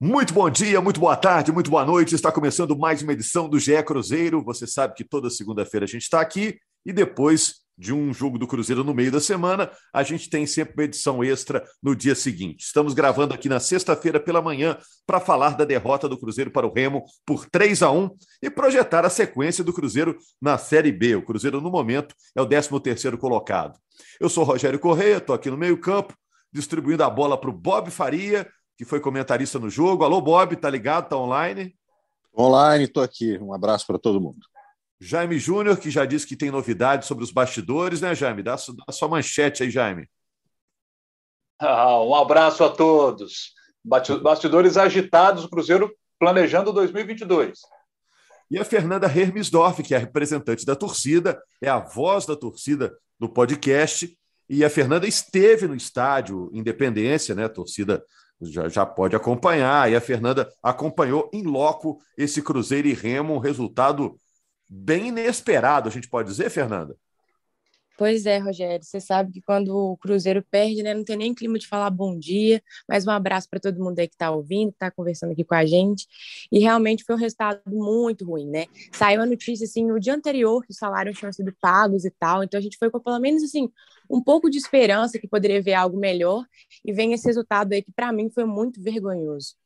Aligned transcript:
Muito 0.00 0.32
bom 0.32 0.48
dia, 0.48 0.80
muito 0.80 1.00
boa 1.00 1.16
tarde, 1.16 1.50
muito 1.50 1.72
boa 1.72 1.84
noite. 1.84 2.14
Está 2.14 2.30
começando 2.30 2.78
mais 2.78 3.02
uma 3.02 3.12
edição 3.12 3.48
do 3.48 3.58
GE 3.58 3.82
Cruzeiro. 3.82 4.44
Você 4.44 4.64
sabe 4.64 4.94
que 4.94 5.02
toda 5.02 5.28
segunda-feira 5.28 5.86
a 5.86 5.88
gente 5.88 6.02
está 6.02 6.20
aqui 6.20 6.56
e 6.86 6.92
depois 6.92 7.56
de 7.76 7.92
um 7.92 8.14
jogo 8.14 8.38
do 8.38 8.46
Cruzeiro 8.46 8.84
no 8.84 8.94
meio 8.94 9.10
da 9.10 9.20
semana, 9.20 9.68
a 9.92 10.04
gente 10.04 10.30
tem 10.30 10.46
sempre 10.46 10.74
uma 10.74 10.84
edição 10.84 11.24
extra 11.24 11.64
no 11.82 11.96
dia 11.96 12.14
seguinte. 12.14 12.64
Estamos 12.64 12.94
gravando 12.94 13.34
aqui 13.34 13.48
na 13.48 13.58
sexta-feira 13.58 14.20
pela 14.20 14.40
manhã 14.40 14.78
para 15.04 15.18
falar 15.18 15.56
da 15.56 15.64
derrota 15.64 16.08
do 16.08 16.16
Cruzeiro 16.16 16.52
para 16.52 16.64
o 16.64 16.72
Remo 16.72 17.02
por 17.26 17.46
3 17.50 17.82
a 17.82 17.90
1 17.90 18.08
e 18.40 18.48
projetar 18.48 19.04
a 19.04 19.10
sequência 19.10 19.64
do 19.64 19.72
Cruzeiro 19.72 20.16
na 20.40 20.56
Série 20.58 20.92
B. 20.92 21.16
O 21.16 21.24
Cruzeiro, 21.24 21.60
no 21.60 21.72
momento, 21.72 22.14
é 22.36 22.40
o 22.40 22.46
13º 22.46 23.16
colocado. 23.18 23.76
Eu 24.20 24.28
sou 24.28 24.44
Rogério 24.44 24.78
Correia, 24.78 25.16
estou 25.16 25.34
aqui 25.34 25.50
no 25.50 25.56
meio-campo, 25.56 26.14
distribuindo 26.52 27.02
a 27.02 27.10
bola 27.10 27.36
para 27.36 27.50
o 27.50 27.52
Bob 27.52 27.90
Faria, 27.90 28.48
que 28.78 28.84
foi 28.84 29.00
comentarista 29.00 29.58
no 29.58 29.68
jogo. 29.68 30.04
Alô, 30.04 30.20
Bob, 30.20 30.54
tá 30.54 30.70
ligado? 30.70 31.08
Tá 31.08 31.16
online? 31.16 31.76
Online, 32.38 32.84
estou 32.84 33.02
aqui. 33.02 33.36
Um 33.38 33.52
abraço 33.52 33.84
para 33.84 33.98
todo 33.98 34.20
mundo. 34.20 34.46
Jaime 35.00 35.36
Júnior, 35.36 35.76
que 35.78 35.90
já 35.90 36.04
disse 36.04 36.24
que 36.24 36.36
tem 36.36 36.52
novidades 36.52 37.08
sobre 37.08 37.24
os 37.24 37.32
bastidores, 37.32 38.00
né, 38.00 38.14
Jaime? 38.14 38.40
Dá, 38.40 38.54
a 38.54 38.92
sua 38.92 39.08
manchete 39.08 39.64
aí, 39.64 39.70
Jaime. 39.70 40.08
Ah, 41.58 42.00
um 42.00 42.14
abraço 42.14 42.62
a 42.62 42.70
todos. 42.70 43.52
Bastidores 43.84 44.76
agitados, 44.76 45.42
o 45.42 45.50
Cruzeiro 45.50 45.92
planejando 46.16 46.72
2022. 46.72 47.58
E 48.48 48.58
a 48.60 48.64
Fernanda 48.64 49.08
Hermesdorf, 49.08 49.82
que 49.82 49.92
é 49.92 49.96
a 49.96 50.00
representante 50.00 50.64
da 50.64 50.76
torcida, 50.76 51.42
é 51.60 51.68
a 51.68 51.80
voz 51.80 52.26
da 52.26 52.36
torcida 52.36 52.96
do 53.18 53.28
podcast. 53.28 54.16
E 54.48 54.64
a 54.64 54.70
Fernanda 54.70 55.06
esteve 55.06 55.66
no 55.66 55.74
estádio 55.74 56.48
Independência, 56.52 57.34
né? 57.34 57.44
A 57.44 57.48
torcida 57.48 58.04
já, 58.40 58.68
já 58.68 58.86
pode 58.86 59.16
acompanhar. 59.16 59.90
E 59.90 59.96
a 59.96 60.00
Fernanda 60.00 60.48
acompanhou 60.62 61.30
em 61.32 61.42
loco 61.42 62.00
esse 62.16 62.42
Cruzeiro 62.42 62.88
e 62.88 62.94
Remo, 62.94 63.34
um 63.34 63.38
resultado 63.38 64.16
bem 64.68 65.08
inesperado, 65.08 65.88
a 65.88 65.92
gente 65.92 66.08
pode 66.08 66.28
dizer, 66.28 66.50
Fernanda? 66.50 66.96
Pois 67.98 68.26
é, 68.26 68.38
Rogério. 68.38 68.84
Você 68.84 69.00
sabe 69.00 69.32
que 69.32 69.42
quando 69.42 69.76
o 69.76 69.96
Cruzeiro 69.96 70.40
perde, 70.48 70.84
né, 70.84 70.94
não 70.94 71.02
tem 71.02 71.16
nem 71.16 71.34
clima 71.34 71.58
de 71.58 71.66
falar 71.66 71.90
bom 71.90 72.16
dia. 72.16 72.62
Mas 72.88 73.04
um 73.04 73.10
abraço 73.10 73.50
para 73.50 73.58
todo 73.58 73.82
mundo 73.82 73.98
aí 73.98 74.06
que 74.06 74.14
está 74.14 74.30
ouvindo, 74.30 74.70
que 74.70 74.76
está 74.76 74.88
conversando 74.88 75.32
aqui 75.32 75.42
com 75.42 75.56
a 75.56 75.66
gente. 75.66 76.06
E 76.52 76.60
realmente 76.60 77.02
foi 77.02 77.16
um 77.16 77.18
resultado 77.18 77.60
muito 77.66 78.24
ruim, 78.24 78.46
né? 78.46 78.66
Saiu 78.92 79.20
a 79.20 79.26
notícia 79.26 79.64
assim 79.64 79.84
no 79.84 79.98
dia 79.98 80.14
anterior 80.14 80.64
que 80.64 80.70
os 80.70 80.76
salários 80.76 81.18
tinham 81.18 81.32
sido 81.32 81.52
pagos 81.60 82.04
e 82.04 82.10
tal. 82.12 82.44
Então 82.44 82.56
a 82.56 82.62
gente 82.62 82.78
foi 82.78 82.88
com 82.88 83.00
pelo 83.00 83.18
menos 83.18 83.42
assim 83.42 83.68
um 84.08 84.22
pouco 84.22 84.48
de 84.48 84.58
esperança 84.58 85.18
que 85.18 85.26
poderia 85.26 85.60
ver 85.60 85.74
algo 85.74 85.98
melhor. 85.98 86.44
E 86.84 86.92
vem 86.92 87.14
esse 87.14 87.26
resultado 87.26 87.72
aí 87.72 87.82
que 87.82 87.90
para 87.90 88.12
mim 88.12 88.30
foi 88.30 88.44
muito 88.44 88.80
vergonhoso. 88.80 89.56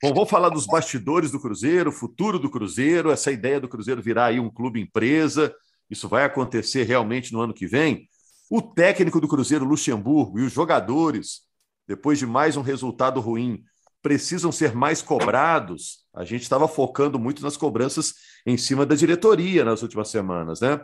Bom, 0.00 0.14
vamos 0.14 0.30
falar 0.30 0.48
dos 0.48 0.66
bastidores 0.66 1.32
do 1.32 1.40
Cruzeiro, 1.40 1.90
futuro 1.90 2.38
do 2.38 2.48
Cruzeiro, 2.48 3.10
essa 3.10 3.32
ideia 3.32 3.58
do 3.58 3.68
Cruzeiro 3.68 4.00
virar 4.00 4.26
aí 4.26 4.38
um 4.38 4.48
clube 4.48 4.80
empresa 4.80 5.52
isso 5.92 6.08
vai 6.08 6.24
acontecer 6.24 6.84
realmente 6.84 7.32
no 7.32 7.40
ano 7.40 7.52
que 7.52 7.66
vem, 7.66 8.08
o 8.50 8.60
técnico 8.60 9.20
do 9.20 9.28
Cruzeiro, 9.28 9.64
Luxemburgo, 9.64 10.38
e 10.38 10.44
os 10.44 10.52
jogadores, 10.52 11.42
depois 11.86 12.18
de 12.18 12.26
mais 12.26 12.56
um 12.56 12.62
resultado 12.62 13.20
ruim, 13.20 13.62
precisam 14.00 14.50
ser 14.50 14.74
mais 14.74 15.00
cobrados. 15.00 16.04
A 16.14 16.24
gente 16.24 16.42
estava 16.42 16.66
focando 16.66 17.18
muito 17.18 17.42
nas 17.42 17.56
cobranças 17.56 18.14
em 18.46 18.56
cima 18.56 18.84
da 18.84 18.94
diretoria 18.94 19.64
nas 19.64 19.82
últimas 19.82 20.08
semanas, 20.08 20.60
né? 20.60 20.80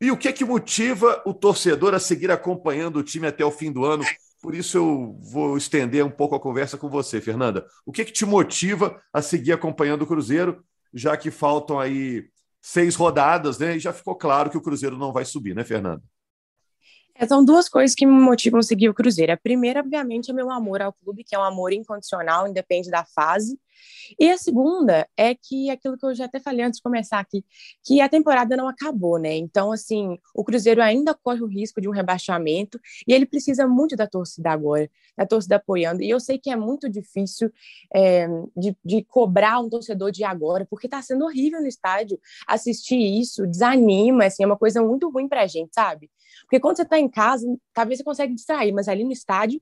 E 0.00 0.10
o 0.10 0.16
que 0.16 0.28
é 0.28 0.32
que 0.32 0.44
motiva 0.44 1.22
o 1.24 1.32
torcedor 1.32 1.94
a 1.94 1.98
seguir 1.98 2.30
acompanhando 2.30 2.98
o 2.98 3.02
time 3.02 3.26
até 3.26 3.44
o 3.44 3.50
fim 3.50 3.72
do 3.72 3.84
ano? 3.84 4.04
Por 4.42 4.54
isso 4.54 4.76
eu 4.76 5.18
vou 5.22 5.56
estender 5.56 6.04
um 6.04 6.10
pouco 6.10 6.34
a 6.34 6.40
conversa 6.40 6.76
com 6.76 6.90
você, 6.90 7.20
Fernanda. 7.20 7.66
O 7.86 7.92
que 7.92 8.02
é 8.02 8.04
que 8.04 8.12
te 8.12 8.26
motiva 8.26 9.00
a 9.12 9.22
seguir 9.22 9.52
acompanhando 9.52 10.02
o 10.02 10.06
Cruzeiro, 10.06 10.62
já 10.92 11.16
que 11.16 11.30
faltam 11.30 11.80
aí 11.80 12.28
seis 12.64 12.96
rodadas, 12.96 13.58
né? 13.58 13.76
E 13.76 13.78
já 13.78 13.92
ficou 13.92 14.16
claro 14.16 14.50
que 14.50 14.56
o 14.56 14.62
Cruzeiro 14.62 14.96
não 14.96 15.12
vai 15.12 15.24
subir, 15.26 15.54
né, 15.54 15.64
Fernando? 15.64 16.02
É, 17.16 17.26
são 17.26 17.44
duas 17.44 17.68
coisas 17.68 17.94
que 17.94 18.04
me 18.04 18.12
motivam 18.12 18.58
a 18.58 18.62
seguir 18.62 18.88
o 18.88 18.94
Cruzeiro. 18.94 19.32
A 19.32 19.36
primeira, 19.36 19.80
obviamente, 19.80 20.30
é 20.30 20.34
meu 20.34 20.50
amor 20.50 20.82
ao 20.82 20.92
clube, 20.92 21.22
que 21.22 21.34
é 21.34 21.38
um 21.38 21.44
amor 21.44 21.72
incondicional, 21.72 22.48
independe 22.48 22.90
da 22.90 23.04
fase. 23.04 23.58
E 24.18 24.30
a 24.30 24.38
segunda 24.38 25.08
é 25.16 25.34
que 25.34 25.70
aquilo 25.70 25.96
que 25.96 26.04
eu 26.04 26.14
já 26.14 26.24
até 26.26 26.40
falei 26.40 26.64
antes 26.64 26.78
de 26.78 26.82
começar 26.82 27.18
aqui, 27.18 27.44
que 27.84 28.00
a 28.00 28.08
temporada 28.08 28.56
não 28.56 28.68
acabou, 28.68 29.18
né? 29.18 29.36
Então, 29.36 29.72
assim, 29.72 30.18
o 30.34 30.44
Cruzeiro 30.44 30.82
ainda 30.82 31.14
corre 31.14 31.42
o 31.42 31.46
risco 31.46 31.80
de 31.80 31.88
um 31.88 31.92
rebaixamento 31.92 32.80
e 33.06 33.12
ele 33.12 33.26
precisa 33.26 33.66
muito 33.66 33.96
da 33.96 34.06
torcida 34.06 34.50
agora, 34.50 34.90
da 35.16 35.26
torcida 35.26 35.56
apoiando. 35.56 36.02
E 36.02 36.10
eu 36.10 36.20
sei 36.20 36.38
que 36.38 36.50
é 36.50 36.56
muito 36.56 36.88
difícil 36.88 37.52
é, 37.94 38.26
de, 38.56 38.76
de, 38.84 39.04
cobrar 39.04 39.60
um 39.60 39.68
torcedor 39.68 40.10
de 40.10 40.24
agora, 40.24 40.66
porque 40.68 40.88
tá 40.88 41.00
sendo 41.02 41.24
horrível 41.24 41.60
no 41.60 41.66
estádio 41.68 42.18
assistir 42.46 42.98
isso, 42.98 43.46
desanima, 43.46 44.26
assim, 44.26 44.42
é 44.42 44.46
uma 44.46 44.58
coisa 44.58 44.82
muito 44.82 45.08
ruim 45.10 45.28
pra 45.28 45.46
gente, 45.46 45.74
sabe? 45.74 46.10
Porque 46.44 46.60
quando 46.60 46.76
você 46.76 46.84
tá 46.84 46.98
em 46.98 47.08
casa, 47.08 47.46
talvez 47.72 47.98
você 47.98 48.04
consegue 48.04 48.34
distrair, 48.34 48.72
mas 48.72 48.88
ali 48.88 49.04
no 49.04 49.12
estádio 49.12 49.60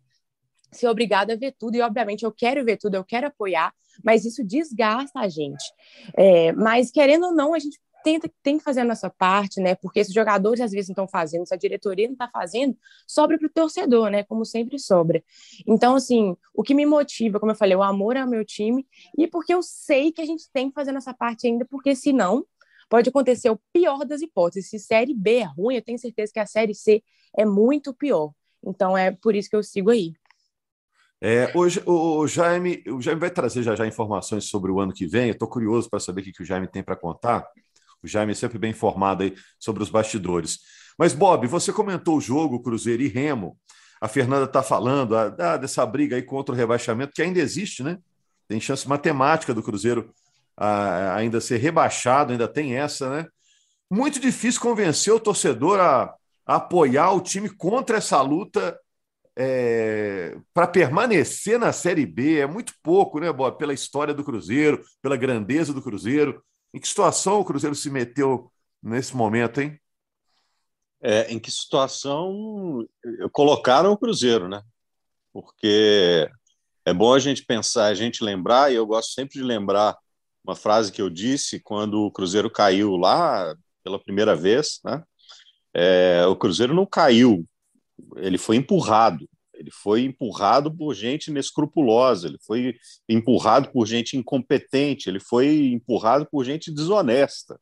ser 0.70 0.88
obrigada 0.88 1.34
a 1.34 1.37
ver 1.37 1.54
tudo, 1.59 1.76
e 1.76 1.82
obviamente 1.82 2.25
eu 2.25 2.32
quero 2.32 2.65
ver 2.65 2.78
tudo, 2.78 2.94
eu 2.94 3.04
quero 3.04 3.26
apoiar, 3.26 3.72
mas 4.03 4.25
isso 4.25 4.43
desgasta 4.43 5.21
a 5.21 5.28
gente. 5.28 5.65
É, 6.16 6.50
mas 6.53 6.91
querendo 6.91 7.26
ou 7.26 7.34
não, 7.34 7.53
a 7.53 7.59
gente 7.59 7.78
tenta, 8.03 8.31
tem 8.42 8.59
que 8.59 8.65
fazer 8.65 8.81
a 8.81 8.84
nossa 8.84 9.09
parte, 9.09 9.60
né? 9.60 9.75
Porque 9.75 10.00
esses 10.00 10.12
jogadores 10.12 10.60
às 10.60 10.72
vezes 10.72 10.88
não 10.88 10.92
estão 10.92 11.09
fazendo, 11.09 11.47
se 11.47 11.54
a 11.54 11.56
diretoria 11.56 12.06
não 12.06 12.15
está 12.15 12.28
fazendo, 12.28 12.76
sobra 13.06 13.38
para 13.38 13.47
o 13.47 13.50
torcedor, 13.50 14.10
né? 14.10 14.25
Como 14.25 14.44
sempre 14.44 14.78
sobra. 14.78 15.22
Então, 15.66 15.94
assim, 15.94 16.37
o 16.54 16.62
que 16.62 16.75
me 16.75 16.84
motiva, 16.84 17.38
como 17.38 17.53
eu 17.53 17.56
falei, 17.56 17.76
o 17.76 17.82
amor 17.82 18.16
ao 18.16 18.28
meu 18.28 18.44
time, 18.44 18.87
e 19.16 19.26
porque 19.26 19.54
eu 19.54 19.62
sei 19.62 20.12
que 20.12 20.21
a 20.21 20.26
gente 20.26 20.50
tem 20.53 20.69
que 20.69 20.75
fazer 20.75 20.92
nossa 20.92 21.15
parte 21.15 21.47
ainda, 21.47 21.65
porque 21.65 21.94
senão 21.94 22.44
pode 22.92 23.08
acontecer 23.08 23.48
o 23.48 23.58
pior 23.72 24.04
das 24.04 24.20
hipóteses. 24.20 24.69
Se 24.69 24.78
série 24.78 25.14
B 25.14 25.36
é 25.36 25.44
ruim, 25.44 25.76
eu 25.76 25.82
tenho 25.82 25.98
certeza 25.98 26.30
que 26.30 26.38
a 26.38 26.44
série 26.44 26.75
C 26.75 27.03
é 27.34 27.42
muito 27.42 27.94
pior. 27.94 28.32
Então 28.62 28.94
é 28.98 29.10
por 29.10 29.34
isso 29.34 29.48
que 29.48 29.56
eu 29.56 29.62
sigo 29.62 29.88
aí. 29.88 30.12
É, 31.19 31.50
hoje, 31.54 31.82
o, 31.86 32.26
Jaime, 32.26 32.84
o 32.86 33.00
Jaime 33.00 33.19
vai 33.19 33.30
trazer 33.30 33.62
já 33.62 33.75
já 33.75 33.86
informações 33.86 34.44
sobre 34.44 34.70
o 34.70 34.78
ano 34.78 34.92
que 34.92 35.06
vem. 35.06 35.28
Eu 35.28 35.32
estou 35.32 35.48
curioso 35.48 35.88
para 35.88 36.00
saber 36.00 36.20
o 36.20 36.25
que, 36.25 36.32
que 36.32 36.42
o 36.42 36.44
Jaime 36.44 36.66
tem 36.66 36.82
para 36.82 36.94
contar. 36.94 37.48
O 38.03 38.06
Jaime 38.06 38.32
é 38.32 38.34
sempre 38.34 38.58
bem 38.58 38.72
informado 38.72 39.22
aí 39.22 39.34
sobre 39.59 39.82
os 39.82 39.88
bastidores. 39.88 40.59
Mas, 40.98 41.14
Bob, 41.14 41.47
você 41.47 41.72
comentou 41.72 42.19
o 42.19 42.20
jogo 42.20 42.62
Cruzeiro 42.62 43.03
e 43.03 43.09
Remo. 43.09 43.56
A 44.03 44.06
Fernanda 44.06 44.44
está 44.44 44.62
falando 44.62 45.16
a, 45.16 45.28
a, 45.28 45.56
dessa 45.56 45.86
briga 45.86 46.16
aí 46.16 46.22
contra 46.22 46.54
o 46.54 46.59
rebaixamento, 46.59 47.14
que 47.14 47.22
ainda 47.22 47.41
existe, 47.41 47.82
né? 47.82 47.97
Tem 48.47 48.60
chance 48.60 48.86
matemática 48.86 49.54
do 49.54 49.62
Cruzeiro 49.62 50.12
a, 50.56 51.16
ainda 51.16 51.40
ser 51.40 51.58
rebaixado, 51.58 52.32
ainda 52.32 52.48
tem 52.48 52.76
essa, 52.76 53.08
né? 53.10 53.28
Muito 53.90 54.18
difícil 54.18 54.60
convencer 54.60 55.12
o 55.12 55.20
torcedor 55.20 55.80
a, 55.80 56.14
a 56.46 56.56
apoiar 56.56 57.12
o 57.12 57.20
time 57.20 57.48
contra 57.48 57.98
essa 57.98 58.20
luta 58.22 58.78
é, 59.36 60.36
para 60.52 60.66
permanecer 60.66 61.58
na 61.58 61.72
Série 61.72 62.04
B 62.04 62.38
é 62.38 62.46
muito 62.46 62.74
pouco, 62.82 63.18
né, 63.18 63.32
Bob? 63.32 63.56
Pela 63.56 63.72
história 63.72 64.12
do 64.12 64.24
Cruzeiro, 64.24 64.84
pela 65.00 65.16
grandeza 65.16 65.72
do 65.72 65.82
Cruzeiro. 65.82 66.42
Em 66.74 66.80
que 66.80 66.88
situação 66.88 67.41
o 67.41 67.44
Cruzeiro 67.44 67.74
se 67.74 67.91
meteu 67.91 68.50
nesse 68.82 69.16
momento, 69.16 69.60
hein? 69.60 69.78
É, 71.00 71.32
em 71.32 71.38
que 71.38 71.50
situação 71.50 72.86
colocaram 73.32 73.92
o 73.92 73.98
Cruzeiro, 73.98 74.48
né? 74.48 74.62
Porque 75.32 76.30
é 76.84 76.92
bom 76.92 77.14
a 77.14 77.18
gente 77.18 77.44
pensar, 77.44 77.86
a 77.86 77.94
gente 77.94 78.22
lembrar, 78.22 78.70
e 78.70 78.76
eu 78.76 78.86
gosto 78.86 79.12
sempre 79.12 79.34
de 79.34 79.42
lembrar 79.42 79.96
uma 80.44 80.56
frase 80.56 80.91
que 80.91 81.00
eu 81.00 81.08
disse 81.08 81.60
quando 81.60 82.03
o 82.03 82.10
Cruzeiro 82.10 82.50
caiu 82.50 82.97
lá 82.97 83.54
pela 83.84 83.98
primeira 83.98 84.34
vez, 84.34 84.80
né? 84.84 85.03
É, 85.75 86.26
o 86.26 86.36
Cruzeiro 86.36 86.75
não 86.75 86.84
caiu 86.84 87.47
ele 88.16 88.38
foi 88.38 88.56
empurrado. 88.56 89.28
Ele 89.54 89.70
foi 89.70 90.03
empurrado 90.03 90.75
por 90.75 90.92
gente 90.94 91.28
inescrupulosa, 91.28 92.26
ele 92.26 92.38
foi 92.44 92.75
empurrado 93.08 93.70
por 93.70 93.86
gente 93.86 94.16
incompetente, 94.16 95.09
ele 95.09 95.21
foi 95.21 95.68
empurrado 95.68 96.27
por 96.30 96.44
gente 96.44 96.72
desonesta. 96.72 97.60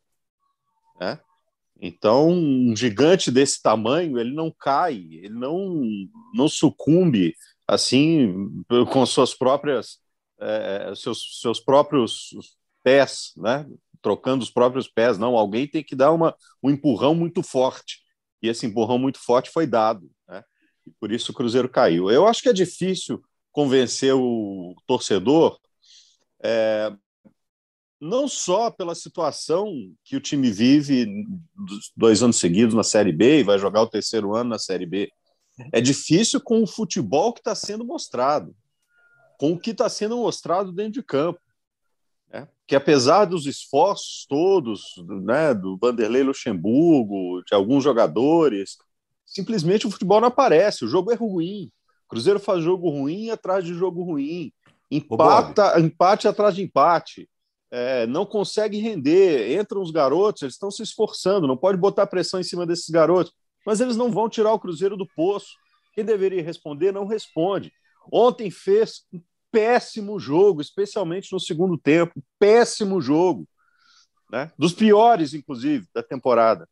Né? 0.98 1.20
Então, 1.78 2.30
um 2.30 2.74
gigante 2.74 3.30
desse 3.30 3.60
tamanho, 3.60 4.18
ele 4.18 4.32
não 4.32 4.50
cai, 4.50 4.94
ele 4.94 5.34
não, 5.34 5.82
não 6.32 6.48
sucumbe 6.48 7.34
assim 7.68 8.64
com 8.90 9.04
suas 9.04 9.34
próprias 9.34 9.98
é, 10.40 10.92
seus, 10.96 11.40
seus 11.40 11.60
próprios 11.60 12.30
pés, 12.82 13.32
né? 13.36 13.66
trocando 14.02 14.42
os 14.42 14.50
próprios 14.50 14.88
pés. 14.88 15.18
Não, 15.18 15.36
alguém 15.36 15.66
tem 15.66 15.84
que 15.84 15.94
dar 15.94 16.12
uma, 16.12 16.34
um 16.62 16.70
empurrão 16.70 17.14
muito 17.14 17.42
forte. 17.42 18.00
E 18.42 18.48
esse 18.48 18.66
empurrão 18.66 18.98
muito 18.98 19.18
forte 19.18 19.50
foi 19.50 19.66
dado 19.66 20.10
e 20.86 20.90
por 20.98 21.12
isso 21.12 21.32
o 21.32 21.34
Cruzeiro 21.34 21.68
caiu. 21.68 22.10
Eu 22.10 22.26
acho 22.26 22.42
que 22.42 22.48
é 22.48 22.52
difícil 22.52 23.22
convencer 23.52 24.14
o 24.14 24.74
torcedor, 24.86 25.58
é, 26.42 26.92
não 28.00 28.26
só 28.28 28.70
pela 28.70 28.94
situação 28.94 29.72
que 30.04 30.16
o 30.16 30.20
time 30.20 30.50
vive 30.50 31.06
dois 31.96 32.22
anos 32.22 32.38
seguidos 32.38 32.74
na 32.74 32.82
Série 32.82 33.12
B 33.12 33.40
e 33.40 33.44
vai 33.44 33.58
jogar 33.58 33.82
o 33.82 33.88
terceiro 33.88 34.34
ano 34.34 34.50
na 34.50 34.58
Série 34.58 34.86
B. 34.86 35.10
É 35.72 35.80
difícil 35.80 36.40
com 36.40 36.62
o 36.62 36.66
futebol 36.66 37.32
que 37.32 37.40
está 37.40 37.54
sendo 37.54 37.84
mostrado. 37.84 38.54
com 39.38 39.52
o 39.52 39.58
que 39.58 39.70
está 39.70 39.88
sendo 39.88 40.16
mostrado 40.18 40.72
dentro 40.72 40.92
de 40.92 41.02
campo. 41.02 41.40
Né? 42.32 42.48
Que 42.66 42.76
apesar 42.76 43.24
dos 43.24 43.46
esforços 43.46 44.24
todos 44.28 44.82
né, 45.24 45.52
do 45.52 45.76
Vanderlei 45.76 46.22
Luxemburgo, 46.22 47.42
de 47.44 47.54
alguns 47.54 47.82
jogadores, 47.82 48.76
simplesmente 49.26 49.86
o 49.86 49.90
futebol 49.90 50.20
não 50.20 50.28
aparece, 50.28 50.84
o 50.84 50.88
jogo 50.88 51.12
é 51.12 51.14
ruim. 51.14 51.70
O 52.06 52.10
Cruzeiro 52.10 52.40
faz 52.40 52.62
jogo 52.62 52.88
ruim 52.90 53.30
atrás 53.30 53.64
de 53.64 53.74
jogo 53.74 54.02
ruim, 54.02 54.52
empata, 54.90 55.78
empate 55.80 56.26
atrás 56.26 56.54
de 56.54 56.62
empate. 56.62 57.28
É, 57.72 58.04
não 58.08 58.26
consegue 58.26 58.78
render, 58.78 59.56
entram 59.56 59.80
os 59.80 59.92
garotos, 59.92 60.42
eles 60.42 60.54
estão 60.54 60.72
se 60.72 60.82
esforçando, 60.82 61.46
não 61.46 61.56
pode 61.56 61.78
botar 61.78 62.06
pressão 62.08 62.40
em 62.40 62.44
cima 62.44 62.66
desses 62.66 62.88
garotos, 62.88 63.32
mas 63.64 63.80
eles 63.80 63.96
não 63.96 64.10
vão 64.10 64.28
tirar 64.28 64.52
o 64.52 64.58
Cruzeiro 64.58 64.96
do 64.96 65.06
poço. 65.14 65.54
Quem 65.94 66.04
deveria 66.04 66.42
responder 66.42 66.90
não 66.90 67.06
responde. 67.06 67.72
Ontem 68.12 68.50
fez 68.50 69.04
um 69.12 69.20
péssimo 69.50 70.18
jogo, 70.18 70.60
especialmente 70.60 71.32
no 71.32 71.40
segundo 71.40 71.76
tempo. 71.78 72.22
Péssimo 72.38 73.00
jogo. 73.00 73.48
Né? 74.30 74.50
Dos 74.58 74.72
piores, 74.72 75.34
inclusive, 75.34 75.86
da 75.94 76.02
temporada. 76.02 76.68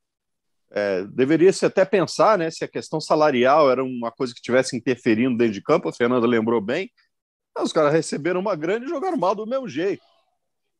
É, 0.70 1.04
deveria 1.04 1.52
se 1.52 1.64
até 1.64 1.84
pensar 1.84 2.38
né, 2.38 2.50
se 2.50 2.62
a 2.62 2.68
questão 2.68 3.00
salarial 3.00 3.70
era 3.70 3.82
uma 3.82 4.12
coisa 4.12 4.34
que 4.34 4.42
tivesse 4.42 4.76
interferindo 4.76 5.36
dentro 5.36 5.54
de 5.54 5.62
campo. 5.62 5.88
A 5.88 5.92
Fernanda 5.92 6.26
lembrou 6.26 6.60
bem. 6.60 6.90
Os 7.58 7.72
caras 7.72 7.92
receberam 7.92 8.40
uma 8.40 8.54
grande 8.54 8.86
e 8.86 8.88
jogaram 8.88 9.16
mal 9.16 9.34
do 9.34 9.46
mesmo 9.46 9.68
jeito. 9.68 10.02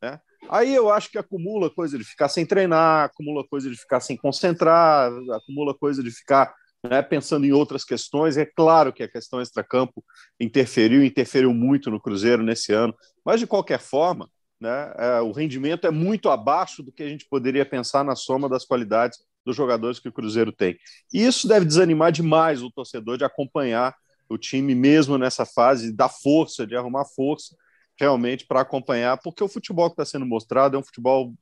Né? 0.01 0.21
Aí 0.49 0.73
eu 0.75 0.91
acho 0.91 1.11
que 1.11 1.19
acumula 1.19 1.69
coisa 1.71 1.99
de 1.99 2.05
ficar 2.05 2.29
sem 2.29 2.47
treinar, 2.47 3.07
acumula 3.07 3.45
coisa 3.47 3.69
de 3.69 3.77
ficar 3.77 4.01
sem 4.01 4.17
concentrar, 4.17 5.11
acumula 5.33 5.75
coisa 5.75 6.03
de 6.03 6.11
ficar 6.11 6.55
né, 6.89 7.03
pensando 7.03 7.45
em 7.45 7.53
outras 7.53 7.85
questões. 7.85 8.37
É 8.37 8.45
claro 8.45 8.93
que 8.93 9.03
a 9.03 9.09
questão 9.09 9.41
extracampo 9.41 10.05
interferiu, 10.41 11.05
interferiu 11.05 11.53
muito 11.53 11.91
no 11.91 12.01
Cruzeiro 12.01 12.43
nesse 12.43 12.73
ano, 12.73 12.95
mas 13.25 13.41
de 13.41 13.47
qualquer 13.47 13.81
forma, 13.81 14.31
né, 14.61 14.93
é, 14.97 15.21
o 15.21 15.33
rendimento 15.33 15.87
é 15.87 15.91
muito 15.91 16.29
abaixo 16.29 16.83
do 16.83 16.93
que 16.93 17.03
a 17.03 17.09
gente 17.09 17.27
poderia 17.29 17.65
pensar 17.65 18.05
na 18.05 18.17
soma 18.17 18.49
das 18.49 18.65
qualidades 18.65 19.19
dos 19.45 19.57
jogadores 19.57 19.99
que 19.99 20.09
o 20.09 20.13
Cruzeiro 20.13 20.53
tem. 20.53 20.77
E 21.13 21.25
isso 21.25 21.47
deve 21.49 21.65
desanimar 21.65 22.13
demais 22.13 22.63
o 22.63 22.71
torcedor 22.71 23.17
de 23.17 23.25
acompanhar 23.25 23.95
o 24.29 24.37
time 24.37 24.75
mesmo 24.75 25.17
nessa 25.17 25.47
fase, 25.47 25.93
da 25.93 26.09
força, 26.09 26.67
de 26.67 26.77
arrumar 26.77 27.05
força 27.07 27.57
realmente 27.99 28.47
para 28.47 28.61
acompanhar, 28.61 29.19
porque 29.19 29.43
o 29.43 29.49
futebol 29.49 29.89
que 29.89 29.95
está 29.95 30.05
sendo 30.05 30.27
mostrado 30.27 30.77
é 30.77 30.79
um 30.79 30.85
futebol 30.85 31.35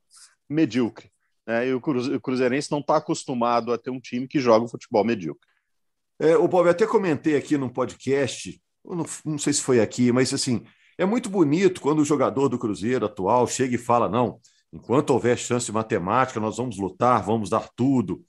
medíocre. 0.49 1.11
Né? 1.47 1.69
E 1.69 1.75
o, 1.75 1.81
Cruzeirense 1.81 2.71
não 2.71 2.81
está 2.81 2.97
acostumado 2.97 3.73
a 3.73 3.79
ter 3.79 3.91
um 3.91 4.01
time 4.01 4.27
que 4.27 4.41
joga 4.41 4.65
um 4.65 4.69
futebol 4.69 5.05
medíocre. 5.05 5.47
É, 6.19 6.37
o 6.37 6.49
Bob, 6.49 6.67
eu 6.67 6.71
até 6.71 6.87
comentei 6.87 7.37
aqui 7.37 7.59
no 7.59 7.71
podcast, 7.71 8.61
não, 8.85 9.05
não 9.25 9.39
sei 9.39 9.53
se 9.53 9.61
foi 9.61 9.81
aqui, 9.81 10.11
mas 10.11 10.33
assim, 10.33 10.65
é 10.99 11.05
muito 11.05 11.29
bonito 11.29 11.81
quando 11.81 12.01
o 12.01 12.05
jogador 12.05 12.49
do 12.49 12.59
Cruzeiro 12.59 13.05
atual 13.05 13.47
chega 13.47 13.75
e 13.75 13.79
fala: 13.79 14.09
não, 14.09 14.41
enquanto 14.73 15.11
houver 15.11 15.37
chance 15.37 15.71
matemática, 15.71 16.41
nós 16.41 16.57
vamos 16.57 16.79
lutar, 16.79 17.23
vamos 17.23 17.51
dar 17.51 17.69
tudo. 17.77 18.25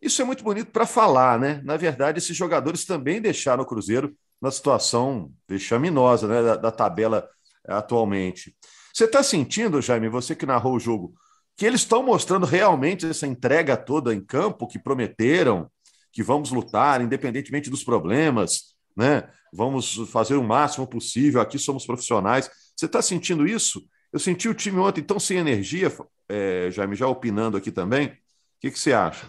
Isso 0.00 0.22
é 0.22 0.24
muito 0.24 0.42
bonito 0.42 0.70
para 0.70 0.86
falar, 0.86 1.38
né? 1.38 1.60
Na 1.64 1.76
verdade, 1.76 2.18
esses 2.18 2.36
jogadores 2.36 2.84
também 2.84 3.20
deixaram 3.20 3.62
o 3.62 3.66
Cruzeiro 3.66 4.16
na 4.40 4.50
situação 4.50 5.32
vexaminosa 5.48 6.28
né? 6.28 6.42
da, 6.42 6.56
da 6.56 6.70
tabela 6.70 7.28
atualmente. 7.66 8.56
Você 8.94 9.04
está 9.04 9.22
sentindo, 9.22 9.82
Jaime, 9.82 10.08
você 10.08 10.34
que 10.34 10.46
narrou 10.46 10.76
o 10.76 10.80
jogo, 10.80 11.12
que 11.58 11.66
eles 11.66 11.80
estão 11.80 12.04
mostrando 12.04 12.46
realmente 12.46 13.04
essa 13.04 13.26
entrega 13.26 13.76
toda 13.76 14.14
em 14.14 14.24
campo 14.24 14.68
que 14.68 14.78
prometeram, 14.78 15.68
que 16.12 16.22
vamos 16.22 16.52
lutar, 16.52 17.00
independentemente 17.02 17.68
dos 17.68 17.82
problemas, 17.82 18.76
né? 18.96 19.28
Vamos 19.52 20.08
fazer 20.12 20.36
o 20.36 20.42
máximo 20.42 20.86
possível. 20.86 21.40
Aqui 21.40 21.58
somos 21.58 21.84
profissionais. 21.84 22.48
Você 22.76 22.86
está 22.86 23.02
sentindo 23.02 23.44
isso? 23.44 23.84
Eu 24.12 24.20
senti 24.20 24.48
o 24.48 24.54
time 24.54 24.78
ontem 24.78 25.02
tão 25.02 25.18
sem 25.18 25.38
energia, 25.38 25.92
é, 26.28 26.70
Jaime, 26.70 26.94
já 26.94 27.08
opinando 27.08 27.56
aqui 27.56 27.72
também. 27.72 28.06
O 28.06 28.12
que, 28.60 28.70
que 28.70 28.78
você 28.78 28.92
acha? 28.92 29.28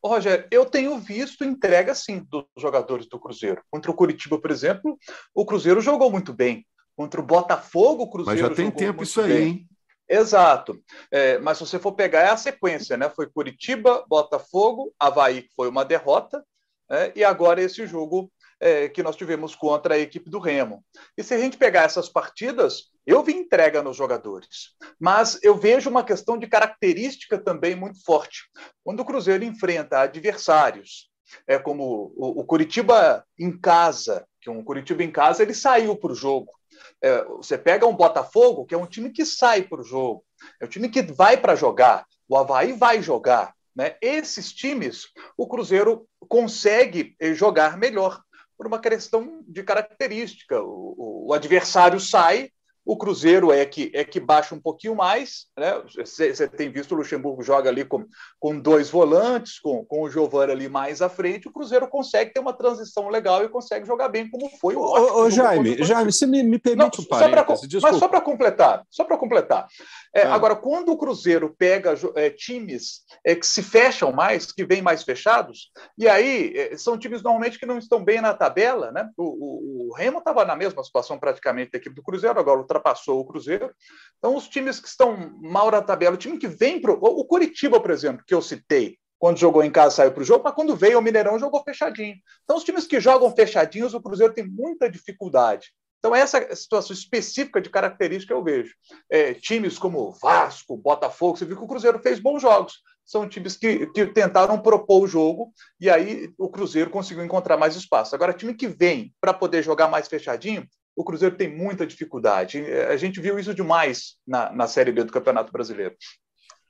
Ô, 0.00 0.06
Rogério, 0.06 0.46
eu 0.52 0.66
tenho 0.66 0.96
visto 1.00 1.42
entrega 1.42 1.96
sim 1.96 2.24
dos 2.30 2.44
jogadores 2.56 3.08
do 3.08 3.18
Cruzeiro. 3.18 3.60
Contra 3.68 3.90
o 3.90 3.94
Curitiba, 3.94 4.40
por 4.40 4.52
exemplo, 4.52 4.96
o 5.34 5.44
Cruzeiro 5.44 5.80
jogou 5.80 6.12
muito 6.12 6.32
bem. 6.32 6.64
Contra 6.94 7.20
o 7.20 7.26
Botafogo, 7.26 8.04
o 8.04 8.10
Cruzeiro. 8.10 8.40
Mas 8.40 8.50
já 8.50 8.54
tem 8.54 8.70
tempo 8.70 9.02
isso 9.02 9.20
aí, 9.20 9.32
bem. 9.32 9.48
hein? 9.48 9.68
Exato. 10.08 10.80
É, 11.10 11.38
mas 11.38 11.58
se 11.58 11.66
você 11.66 11.78
for 11.78 11.92
pegar 11.92 12.20
é 12.20 12.30
a 12.30 12.36
sequência, 12.36 12.96
né? 12.96 13.10
Foi 13.10 13.28
Curitiba, 13.28 14.04
Botafogo, 14.08 14.94
Havaí, 14.98 15.42
que 15.42 15.54
foi 15.54 15.68
uma 15.68 15.84
derrota, 15.84 16.44
né? 16.88 17.12
e 17.14 17.24
agora 17.24 17.60
esse 17.60 17.86
jogo 17.86 18.30
é, 18.60 18.88
que 18.88 19.02
nós 19.02 19.16
tivemos 19.16 19.54
contra 19.54 19.94
a 19.94 19.98
equipe 19.98 20.30
do 20.30 20.38
Remo. 20.38 20.84
E 21.16 21.22
se 21.22 21.34
a 21.34 21.38
gente 21.38 21.56
pegar 21.56 21.82
essas 21.82 22.08
partidas, 22.08 22.90
eu 23.06 23.22
vi 23.22 23.34
entrega 23.34 23.82
nos 23.82 23.96
jogadores, 23.96 24.74
mas 24.98 25.38
eu 25.42 25.56
vejo 25.56 25.90
uma 25.90 26.04
questão 26.04 26.38
de 26.38 26.46
característica 26.46 27.38
também 27.38 27.74
muito 27.74 28.02
forte. 28.04 28.44
Quando 28.82 29.00
o 29.00 29.04
Cruzeiro 29.04 29.44
enfrenta 29.44 30.00
adversários, 30.00 31.10
é 31.46 31.58
como 31.58 32.12
o, 32.16 32.40
o 32.40 32.44
Curitiba 32.44 33.24
em 33.38 33.56
casa, 33.58 34.26
que 34.40 34.48
um 34.48 34.62
Curitiba 34.62 35.02
em 35.02 35.10
casa 35.10 35.42
ele 35.42 35.54
saiu 35.54 35.96
para 35.96 36.12
o 36.12 36.16
jogo, 36.16 36.52
é, 37.02 37.24
você 37.24 37.56
pega 37.58 37.86
um 37.86 37.96
Botafogo, 37.96 38.64
que 38.64 38.74
é 38.74 38.78
um 38.78 38.86
time 38.86 39.10
que 39.10 39.24
sai 39.24 39.62
para 39.62 39.80
o 39.80 39.84
jogo, 39.84 40.24
é 40.60 40.64
um 40.64 40.68
time 40.68 40.88
que 40.88 41.02
vai 41.02 41.36
para 41.36 41.54
jogar, 41.54 42.06
o 42.28 42.36
Havaí 42.36 42.72
vai 42.72 43.02
jogar. 43.02 43.54
Né? 43.74 43.96
Esses 44.00 44.52
times, 44.52 45.08
o 45.36 45.46
Cruzeiro 45.46 46.08
consegue 46.28 47.14
eh, 47.20 47.34
jogar 47.34 47.76
melhor 47.76 48.22
por 48.56 48.66
uma 48.66 48.80
questão 48.80 49.44
de 49.46 49.62
característica. 49.62 50.60
O, 50.62 50.94
o, 50.96 51.28
o 51.28 51.32
adversário 51.34 52.00
sai, 52.00 52.50
o 52.86 52.96
Cruzeiro 52.96 53.50
é 53.50 53.66
que, 53.66 53.90
é 53.92 54.04
que 54.04 54.20
baixa 54.20 54.54
um 54.54 54.60
pouquinho 54.60 54.94
mais. 54.94 55.46
Né? 55.58 55.82
Você 55.96 56.46
tem 56.46 56.70
visto 56.70 56.92
o 56.92 56.94
Luxemburgo 56.94 57.42
joga 57.42 57.68
ali 57.68 57.84
com, 57.84 58.06
com 58.38 58.56
dois 58.58 58.88
volantes, 58.88 59.58
com, 59.58 59.84
com 59.84 60.02
o 60.02 60.08
Giovanni 60.08 60.52
ali 60.52 60.68
mais 60.68 61.02
à 61.02 61.08
frente. 61.08 61.48
O 61.48 61.52
Cruzeiro 61.52 61.88
consegue 61.88 62.32
ter 62.32 62.38
uma 62.38 62.52
transição 62.52 63.08
legal 63.08 63.42
e 63.42 63.48
consegue 63.48 63.84
jogar 63.84 64.08
bem, 64.08 64.30
como 64.30 64.48
foi 64.60 64.76
o 64.76 64.80
Ô, 64.80 65.24
ô 65.24 65.30
Jaime, 65.30 65.82
Jaime, 65.82 66.12
você 66.12 66.26
me, 66.26 66.44
me 66.44 66.60
permite 66.60 66.98
Não, 66.98 67.04
um 67.04 67.08
parêntese, 67.08 67.80
Mas 67.82 67.96
só 67.96 68.06
para 68.06 68.20
completar, 68.20 68.84
só 68.88 69.02
para 69.02 69.18
completar. 69.18 69.66
É, 70.14 70.22
ah. 70.22 70.34
Agora, 70.34 70.54
quando 70.54 70.92
o 70.92 70.96
Cruzeiro 70.96 71.52
pega 71.58 71.94
é, 72.14 72.30
times 72.30 73.00
é, 73.24 73.34
que 73.34 73.46
se 73.46 73.64
fecham 73.64 74.12
mais, 74.12 74.52
que 74.52 74.64
vêm 74.64 74.80
mais 74.80 75.02
fechados, 75.02 75.72
e 75.98 76.08
aí 76.08 76.52
é, 76.56 76.76
são 76.76 76.96
times 76.96 77.20
normalmente 77.20 77.58
que 77.58 77.66
não 77.66 77.78
estão 77.78 78.04
bem 78.04 78.20
na 78.20 78.32
tabela, 78.32 78.92
né? 78.92 79.10
O, 79.16 79.24
o, 79.24 79.88
o 79.88 79.94
Remo 79.94 80.18
estava 80.18 80.44
na 80.44 80.54
mesma 80.54 80.84
situação 80.84 81.18
praticamente 81.18 81.72
da 81.72 81.78
equipe 81.78 81.96
do 81.96 82.02
Cruzeiro, 82.02 82.38
agora 82.38 82.60
o 82.60 82.75
ultrapassou 82.76 83.20
o 83.20 83.24
Cruzeiro. 83.24 83.72
Então, 84.18 84.36
os 84.36 84.48
times 84.48 84.80
que 84.80 84.88
estão 84.88 85.16
mal 85.40 85.70
na 85.70 85.82
tabela, 85.82 86.14
o 86.14 86.18
time 86.18 86.38
que 86.38 86.48
vem 86.48 86.80
para 86.80 86.92
o 86.92 87.24
Curitiba, 87.24 87.80
por 87.80 87.90
exemplo, 87.90 88.24
que 88.26 88.34
eu 88.34 88.42
citei, 88.42 88.98
quando 89.18 89.38
jogou 89.38 89.64
em 89.64 89.70
casa 89.70 89.96
saiu 89.96 90.12
para 90.12 90.22
o 90.22 90.24
jogo, 90.24 90.44
mas 90.44 90.54
quando 90.54 90.76
veio 90.76 90.96
ao 90.96 91.02
Mineirão 91.02 91.38
jogou 91.38 91.62
fechadinho. 91.62 92.16
Então, 92.44 92.56
os 92.56 92.64
times 92.64 92.86
que 92.86 93.00
jogam 93.00 93.34
fechadinhos, 93.34 93.94
o 93.94 94.00
Cruzeiro 94.00 94.34
tem 94.34 94.46
muita 94.46 94.90
dificuldade. 94.90 95.72
Então, 95.98 96.14
essa 96.14 96.54
situação 96.54 96.94
específica 96.94 97.60
de 97.60 97.70
característica 97.70 98.32
eu 98.32 98.44
vejo. 98.44 98.74
É, 99.10 99.34
times 99.34 99.78
como 99.78 100.12
Vasco, 100.12 100.76
Botafogo, 100.76 101.36
você 101.36 101.44
viu 101.44 101.56
que 101.56 101.64
o 101.64 101.66
Cruzeiro 101.66 101.98
fez 102.00 102.20
bons 102.20 102.42
jogos. 102.42 102.74
São 103.04 103.28
times 103.28 103.56
que, 103.56 103.86
que 103.88 104.06
tentaram 104.06 104.60
propor 104.60 105.02
o 105.02 105.06
jogo 105.06 105.52
e 105.80 105.88
aí 105.88 106.30
o 106.36 106.48
Cruzeiro 106.48 106.90
conseguiu 106.90 107.24
encontrar 107.24 107.56
mais 107.56 107.76
espaço. 107.76 108.14
Agora, 108.14 108.32
time 108.32 108.52
que 108.52 108.68
vem 108.68 109.14
para 109.20 109.32
poder 109.32 109.62
jogar 109.62 109.88
mais 109.88 110.08
fechadinho, 110.08 110.66
o 110.96 111.04
Cruzeiro 111.04 111.36
tem 111.36 111.54
muita 111.54 111.86
dificuldade. 111.86 112.58
A 112.88 112.96
gente 112.96 113.20
viu 113.20 113.38
isso 113.38 113.54
demais 113.54 114.16
na, 114.26 114.50
na 114.50 114.66
Série 114.66 114.90
B 114.90 115.04
do 115.04 115.12
Campeonato 115.12 115.52
Brasileiro. 115.52 115.94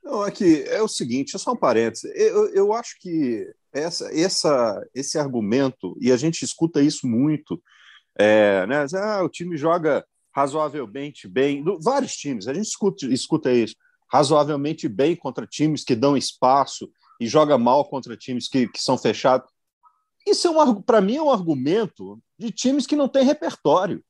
Não, 0.03 0.25
é, 0.25 0.31
é 0.67 0.81
o 0.81 0.87
seguinte, 0.87 1.35
é 1.35 1.39
só 1.39 1.53
um 1.53 1.57
parênteses. 1.57 2.11
Eu, 2.13 2.53
eu 2.53 2.73
acho 2.73 2.97
que 2.99 3.45
essa, 3.73 4.13
essa, 4.13 4.87
esse 4.93 5.17
argumento, 5.17 5.97
e 5.99 6.11
a 6.11 6.17
gente 6.17 6.43
escuta 6.43 6.81
isso 6.81 7.07
muito, 7.07 7.61
é, 8.17 8.65
né? 8.67 8.85
Ah, 8.95 9.23
o 9.23 9.29
time 9.29 9.55
joga 9.55 10.05
razoavelmente 10.35 11.27
bem, 11.27 11.63
vários 11.81 12.15
times, 12.15 12.47
a 12.47 12.53
gente 12.53 12.67
escuta, 12.67 13.05
escuta 13.07 13.51
isso, 13.51 13.75
razoavelmente 14.11 14.87
bem 14.87 15.15
contra 15.15 15.47
times 15.47 15.83
que 15.83 15.95
dão 15.95 16.15
espaço 16.15 16.89
e 17.19 17.27
joga 17.27 17.57
mal 17.57 17.89
contra 17.89 18.15
times 18.15 18.47
que, 18.47 18.67
que 18.67 18.81
são 18.81 18.97
fechados. 18.97 19.49
Isso 20.25 20.47
é 20.47 20.51
um, 20.51 20.81
para 20.81 21.01
mim 21.01 21.15
é 21.15 21.21
um 21.21 21.31
argumento 21.31 22.19
de 22.37 22.51
times 22.51 22.85
que 22.85 22.95
não 22.95 23.07
têm 23.07 23.23
repertório. 23.23 24.03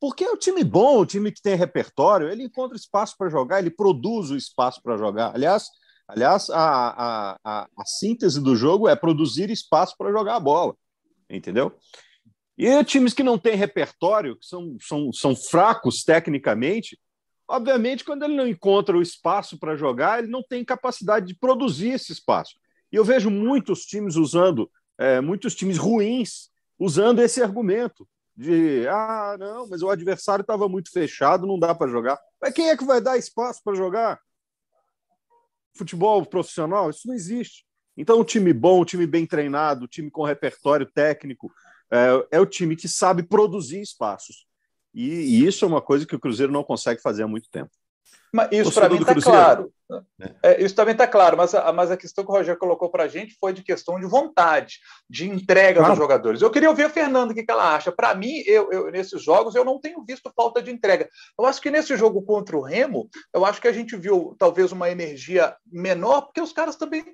Porque 0.00 0.24
é 0.24 0.30
o 0.30 0.36
time 0.36 0.62
bom, 0.62 1.00
o 1.00 1.06
time 1.06 1.32
que 1.32 1.40
tem 1.40 1.54
repertório, 1.54 2.28
ele 2.28 2.44
encontra 2.44 2.76
espaço 2.76 3.14
para 3.16 3.30
jogar, 3.30 3.58
ele 3.58 3.70
produz 3.70 4.30
o 4.30 4.36
espaço 4.36 4.80
para 4.82 4.96
jogar. 4.96 5.34
Aliás, 5.34 5.68
aliás 6.06 6.50
a, 6.50 6.60
a, 6.60 7.38
a, 7.42 7.62
a, 7.62 7.84
síntese 7.86 8.40
do 8.40 8.54
jogo 8.54 8.88
é 8.88 8.94
produzir 8.94 9.50
espaço 9.50 9.94
para 9.96 10.12
jogar 10.12 10.36
a 10.36 10.40
bola, 10.40 10.76
entendeu? 11.30 11.74
E 12.58 12.84
times 12.84 13.14
que 13.14 13.22
não 13.22 13.38
têm 13.38 13.56
repertório, 13.56 14.36
que 14.36 14.46
são, 14.46 14.76
são, 14.80 15.12
são 15.12 15.36
fracos 15.36 16.04
tecnicamente, 16.04 16.98
obviamente, 17.48 18.04
quando 18.04 18.24
ele 18.24 18.34
não 18.34 18.46
encontra 18.46 18.96
o 18.96 19.02
espaço 19.02 19.58
para 19.58 19.76
jogar, 19.76 20.18
ele 20.18 20.28
não 20.28 20.42
tem 20.42 20.64
capacidade 20.64 21.26
de 21.26 21.34
produzir 21.34 21.90
esse 21.90 22.12
espaço. 22.12 22.54
E 22.92 22.96
eu 22.96 23.04
vejo 23.04 23.30
muitos 23.30 23.82
times 23.82 24.16
usando, 24.16 24.70
é, 24.98 25.20
muitos 25.20 25.54
times 25.54 25.78
ruins 25.78 26.50
usando 26.78 27.20
esse 27.20 27.42
argumento 27.42 28.06
de 28.36 28.86
ah, 28.88 29.36
não, 29.38 29.66
mas 29.68 29.82
o 29.82 29.88
adversário 29.88 30.42
estava 30.42 30.68
muito 30.68 30.90
fechado, 30.90 31.46
não 31.46 31.58
dá 31.58 31.74
para 31.74 31.90
jogar. 31.90 32.20
Mas 32.40 32.52
quem 32.52 32.68
é 32.68 32.76
que 32.76 32.84
vai 32.84 33.00
dar 33.00 33.16
espaço 33.16 33.62
para 33.64 33.74
jogar? 33.74 34.20
Futebol 35.76 36.24
profissional, 36.26 36.90
isso 36.90 37.08
não 37.08 37.14
existe. 37.14 37.64
Então, 37.96 38.20
um 38.20 38.24
time 38.24 38.52
bom, 38.52 38.82
um 38.82 38.84
time 38.84 39.06
bem 39.06 39.26
treinado, 39.26 39.84
um 39.84 39.88
time 39.88 40.10
com 40.10 40.22
repertório 40.22 40.84
técnico, 40.84 41.50
é, 41.90 42.26
é 42.32 42.40
o 42.40 42.46
time 42.46 42.76
que 42.76 42.88
sabe 42.88 43.22
produzir 43.22 43.80
espaços. 43.80 44.46
E, 44.92 45.08
e 45.08 45.46
isso 45.46 45.64
é 45.64 45.68
uma 45.68 45.80
coisa 45.80 46.06
que 46.06 46.14
o 46.14 46.20
Cruzeiro 46.20 46.52
não 46.52 46.62
consegue 46.62 47.00
fazer 47.00 47.22
há 47.22 47.28
muito 47.28 47.48
tempo. 47.50 47.70
Mas 48.36 48.48
isso 48.52 48.72
para 48.72 48.88
mim 48.90 49.00
está 49.00 49.14
claro. 49.14 49.72
É, 50.42 50.62
isso 50.62 50.74
também 50.74 50.92
está 50.92 51.06
claro, 51.06 51.36
mas 51.36 51.54
a, 51.54 51.72
mas 51.72 51.90
a 51.90 51.96
questão 51.96 52.24
que 52.24 52.30
o 52.30 52.34
Rogério 52.34 52.58
colocou 52.58 52.90
para 52.90 53.04
a 53.04 53.08
gente 53.08 53.36
foi 53.40 53.52
de 53.52 53.62
questão 53.62 53.98
de 53.98 54.04
vontade, 54.04 54.80
de 55.08 55.28
entrega 55.28 55.78
claro. 55.78 55.92
dos 55.92 55.98
jogadores. 55.98 56.42
Eu 56.42 56.50
queria 56.50 56.68
ouvir 56.68 56.84
a 56.84 56.90
Fernanda 56.90 57.32
o 57.32 57.34
que, 57.34 57.44
que 57.44 57.50
ela 57.50 57.74
acha. 57.74 57.92
Para 57.92 58.14
mim, 58.14 58.42
eu, 58.46 58.70
eu, 58.72 58.90
nesses 58.90 59.22
jogos, 59.22 59.54
eu 59.54 59.64
não 59.64 59.80
tenho 59.80 60.04
visto 60.04 60.30
falta 60.36 60.60
de 60.60 60.70
entrega. 60.70 61.08
Eu 61.38 61.46
acho 61.46 61.60
que 61.60 61.70
nesse 61.70 61.96
jogo 61.96 62.20
contra 62.22 62.56
o 62.56 62.62
Remo, 62.62 63.08
eu 63.32 63.44
acho 63.44 63.60
que 63.60 63.68
a 63.68 63.72
gente 63.72 63.96
viu 63.96 64.34
talvez 64.38 64.72
uma 64.72 64.90
energia 64.90 65.56
menor, 65.64 66.22
porque 66.22 66.40
os 66.40 66.52
caras 66.52 66.76
também 66.76 67.04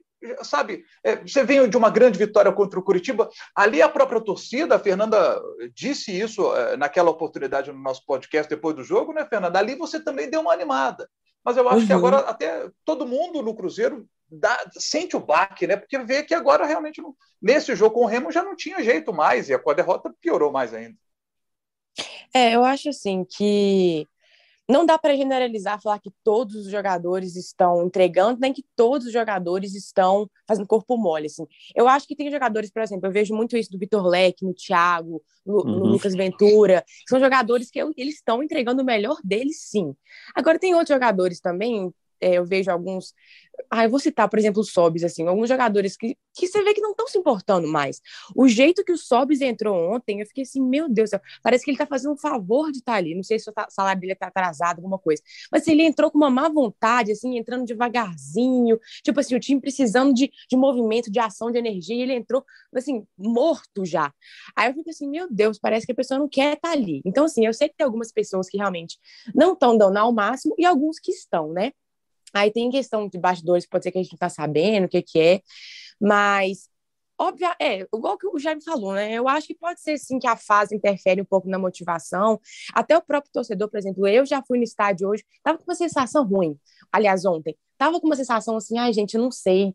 sabe, 0.43 0.85
é, 1.05 1.17
você 1.17 1.43
vem 1.43 1.69
de 1.69 1.77
uma 1.77 1.91
grande 1.91 2.19
vitória 2.19 2.53
contra 2.53 2.79
o 2.79 2.83
Curitiba, 2.83 3.29
ali 3.57 3.83
a 3.83 3.89
própria 3.89 4.21
torcida, 4.21 4.77
a 4.77 4.79
Fernanda 4.79 5.41
disse 5.75 6.17
isso 6.17 6.55
é, 6.55 6.77
naquela 6.77 7.11
oportunidade 7.11 7.73
no 7.73 7.79
nosso 7.79 8.05
podcast 8.07 8.49
depois 8.49 8.77
do 8.77 8.85
jogo, 8.85 9.13
né, 9.13 9.27
Fernanda? 9.29 9.59
Ali 9.59 9.75
você 9.75 10.03
também 10.03 10.31
deu 10.31 10.41
uma 10.41 10.53
animada. 10.53 11.09
Mas 11.45 11.57
eu 11.57 11.69
acho 11.69 11.81
uhum. 11.81 11.87
que 11.87 11.93
agora 11.93 12.19
até 12.19 12.71
todo 12.85 13.07
mundo 13.07 13.43
no 13.43 13.55
Cruzeiro 13.55 14.09
dá, 14.31 14.71
sente 14.73 15.17
o 15.17 15.21
baque, 15.21 15.67
né? 15.67 15.77
Porque 15.77 15.99
vê 15.99 16.23
que 16.23 16.35
agora 16.35 16.65
realmente 16.65 17.03
não, 17.03 17.15
nesse 17.41 17.75
jogo 17.75 17.95
com 17.95 18.05
o 18.05 18.07
Remo 18.07 18.31
já 18.31 18.43
não 18.43 18.57
tinha 18.57 18.83
jeito 18.83 19.13
mais 19.13 19.49
e 19.49 19.55
a, 19.55 19.61
a 19.65 19.75
derrota 19.75 20.15
piorou 20.21 20.53
mais 20.53 20.73
ainda. 20.73 20.97
É, 22.35 22.55
eu 22.55 22.65
acho 22.65 22.89
assim 22.89 23.25
que 23.25 24.09
não 24.69 24.87
dá 24.87 24.99
para 24.99 25.17
generalizar, 25.17 25.81
falar 25.81 25.99
que 25.99 26.13
todos 26.23 26.55
os 26.55 26.71
jogadores 26.71 27.37
estão 27.37 27.85
entregando, 27.85 28.41
nem 28.41 28.53
que 28.53 28.65
todos 28.77 29.07
os 29.07 29.13
jogadores 29.13 29.75
estão 29.75 30.29
fazendo 30.47 30.67
corpo 30.67 30.97
mole. 30.97 31.27
Assim. 31.27 31.47
Eu 31.75 31.89
acho 31.89 32.07
que 32.07 32.17
tem 32.17 32.31
jogadores, 32.31 32.71
por 32.71 32.83
exemplo, 32.83 33.07
eu 33.07 33.13
vejo 33.13 33.35
muito 33.35 33.57
isso 33.57 33.71
do 33.71 33.79
Vitor 33.79 34.07
Leque, 34.07 34.45
no 34.45 34.55
Thiago, 34.55 35.23
no, 35.45 35.57
uhum. 35.57 35.65
no 35.65 35.87
Lucas 35.87 36.15
Ventura, 36.15 36.85
são 37.09 37.19
jogadores 37.19 37.71
que 37.71 37.79
eu, 37.79 37.93
eles 37.97 38.15
estão 38.17 38.43
entregando 38.43 38.83
o 38.83 38.87
melhor 38.87 39.17
deles, 39.25 39.63
sim. 39.63 39.95
Agora, 40.35 40.59
tem 40.59 40.75
outros 40.75 40.95
jogadores 40.95 41.41
também, 41.41 41.93
é, 42.23 42.35
eu 42.39 42.45
vejo 42.45 42.71
alguns. 42.71 43.13
Ah, 43.71 43.85
eu 43.85 43.91
vou 43.91 43.99
citar, 43.99 44.29
por 44.29 44.39
exemplo, 44.39 44.63
o 44.63 44.65
Sobis, 44.65 45.05
assim, 45.05 45.27
alguns 45.27 45.49
jogadores 45.49 45.97
que, 45.97 46.17
que 46.35 46.47
você 46.47 46.63
vê 46.63 46.73
que 46.73 46.81
não 46.81 46.93
estão 46.93 47.07
se 47.07 47.19
importando 47.19 47.69
mais. 47.69 48.01
O 48.35 48.49
jeito 48.49 48.85
que 48.85 48.93
o 48.93 48.97
Sobis 48.97 49.41
entrou 49.41 49.77
ontem, 49.95 50.21
eu 50.21 50.27
fiquei 50.27 50.43
assim, 50.45 50.63
meu 50.63 50.89
Deus, 50.89 51.11
parece 51.43 51.65
que 51.65 51.71
ele 51.71 51.77
está 51.77 51.87
fazendo 51.87 52.13
um 52.13 52.17
favor 52.17 52.71
de 52.71 52.79
estar 52.79 52.93
tá 52.93 52.99
ali. 52.99 53.15
Não 53.15 53.23
sei 53.23 53.39
se 53.39 53.51
o 53.51 53.53
salário 53.69 54.01
dele 54.01 54.15
está 54.15 54.29
atrasado, 54.29 54.79
alguma 54.79 54.99
coisa. 54.99 55.23
Mas 55.51 55.67
ele 55.67 55.83
entrou 55.83 56.11
com 56.11 56.19
uma 56.19 56.31
má 56.31 56.49
vontade, 56.49 57.13
assim, 57.13 57.37
entrando 57.37 57.67
devagarzinho, 57.67 58.79
tipo 59.03 59.21
assim, 59.21 59.35
o 59.35 59.41
time 59.41 59.61
precisando 59.61 60.15
de, 60.15 60.31
de 60.49 60.57
movimento, 60.57 61.11
de 61.11 61.19
ação, 61.19 61.51
de 61.51 61.59
energia, 61.59 61.97
e 61.97 62.03
ele 62.03 62.15
entrou, 62.15 62.45
assim, 62.75 63.07
morto 63.19 63.85
já. 63.85 64.13
Aí 64.57 64.71
eu 64.71 64.75
fico 64.75 64.91
assim, 64.91 65.09
meu 65.09 65.29
Deus, 65.31 65.59
parece 65.59 65.85
que 65.87 65.93
a 65.93 65.95
pessoa 65.95 66.19
não 66.19 66.29
quer 66.29 66.55
estar 66.55 66.69
tá 66.69 66.75
ali. 66.75 67.03
Então, 67.05 67.25
assim, 67.25 67.45
eu 67.47 67.53
sei 67.53 67.69
que 67.69 67.77
tem 67.77 67.85
algumas 67.85 68.13
pessoas 68.13 68.49
que 68.49 68.57
realmente 68.57 68.99
não 69.35 69.53
estão 69.53 69.77
dando 69.77 69.97
ao 69.99 70.13
máximo 70.13 70.55
e 70.59 70.65
alguns 70.65 70.99
que 70.99 71.11
estão, 71.13 71.53
né? 71.53 71.73
Aí 72.35 72.51
tem 72.51 72.71
questão 72.71 73.09
de 73.09 73.19
bastidores, 73.19 73.67
pode 73.67 73.85
ser 73.85 73.93
que 73.93 73.99
a 73.99 74.03
gente 74.03 74.13
não 74.13 74.17
está 74.17 74.29
sabendo 74.29 74.87
o 74.87 74.89
que, 74.89 75.03
que 75.03 75.21
é, 75.21 75.43
mas 76.01 76.69
óbvio, 77.23 77.49
é, 77.61 77.87
igual 77.95 78.19
que 78.19 78.27
o 78.27 78.39
Jaime 78.39 78.63
falou, 78.63 78.95
né? 78.95 79.13
Eu 79.13 79.29
acho 79.29 79.47
que 79.47 79.55
pode 79.55 79.81
ser 79.81 79.97
sim 79.99 80.19
que 80.19 80.27
a 80.27 80.37
fase 80.37 80.75
interfere 80.75 81.21
um 81.21 81.25
pouco 81.25 81.49
na 81.49 81.59
motivação. 81.59 82.41
Até 82.75 82.97
o 82.97 83.03
próprio 83.03 83.33
torcedor, 83.33 83.69
por 83.69 83.79
exemplo, 83.79 84.07
eu 84.09 84.27
já 84.27 84.43
fui 84.43 84.59
no 84.59 84.65
estádio 84.65 85.09
hoje, 85.09 85.25
tava 85.43 85.59
com 85.59 85.65
uma 85.65 85.75
sensação 85.75 86.27
ruim. 86.27 86.59
Aliás, 86.91 87.25
ontem, 87.25 87.57
tava 87.79 88.01
com 88.01 88.07
uma 88.07 88.17
sensação 88.17 88.57
assim, 88.57 88.79
ai, 88.79 88.93
gente, 88.93 89.15
eu 89.15 89.23
não 89.23 89.31
sei. 89.31 89.75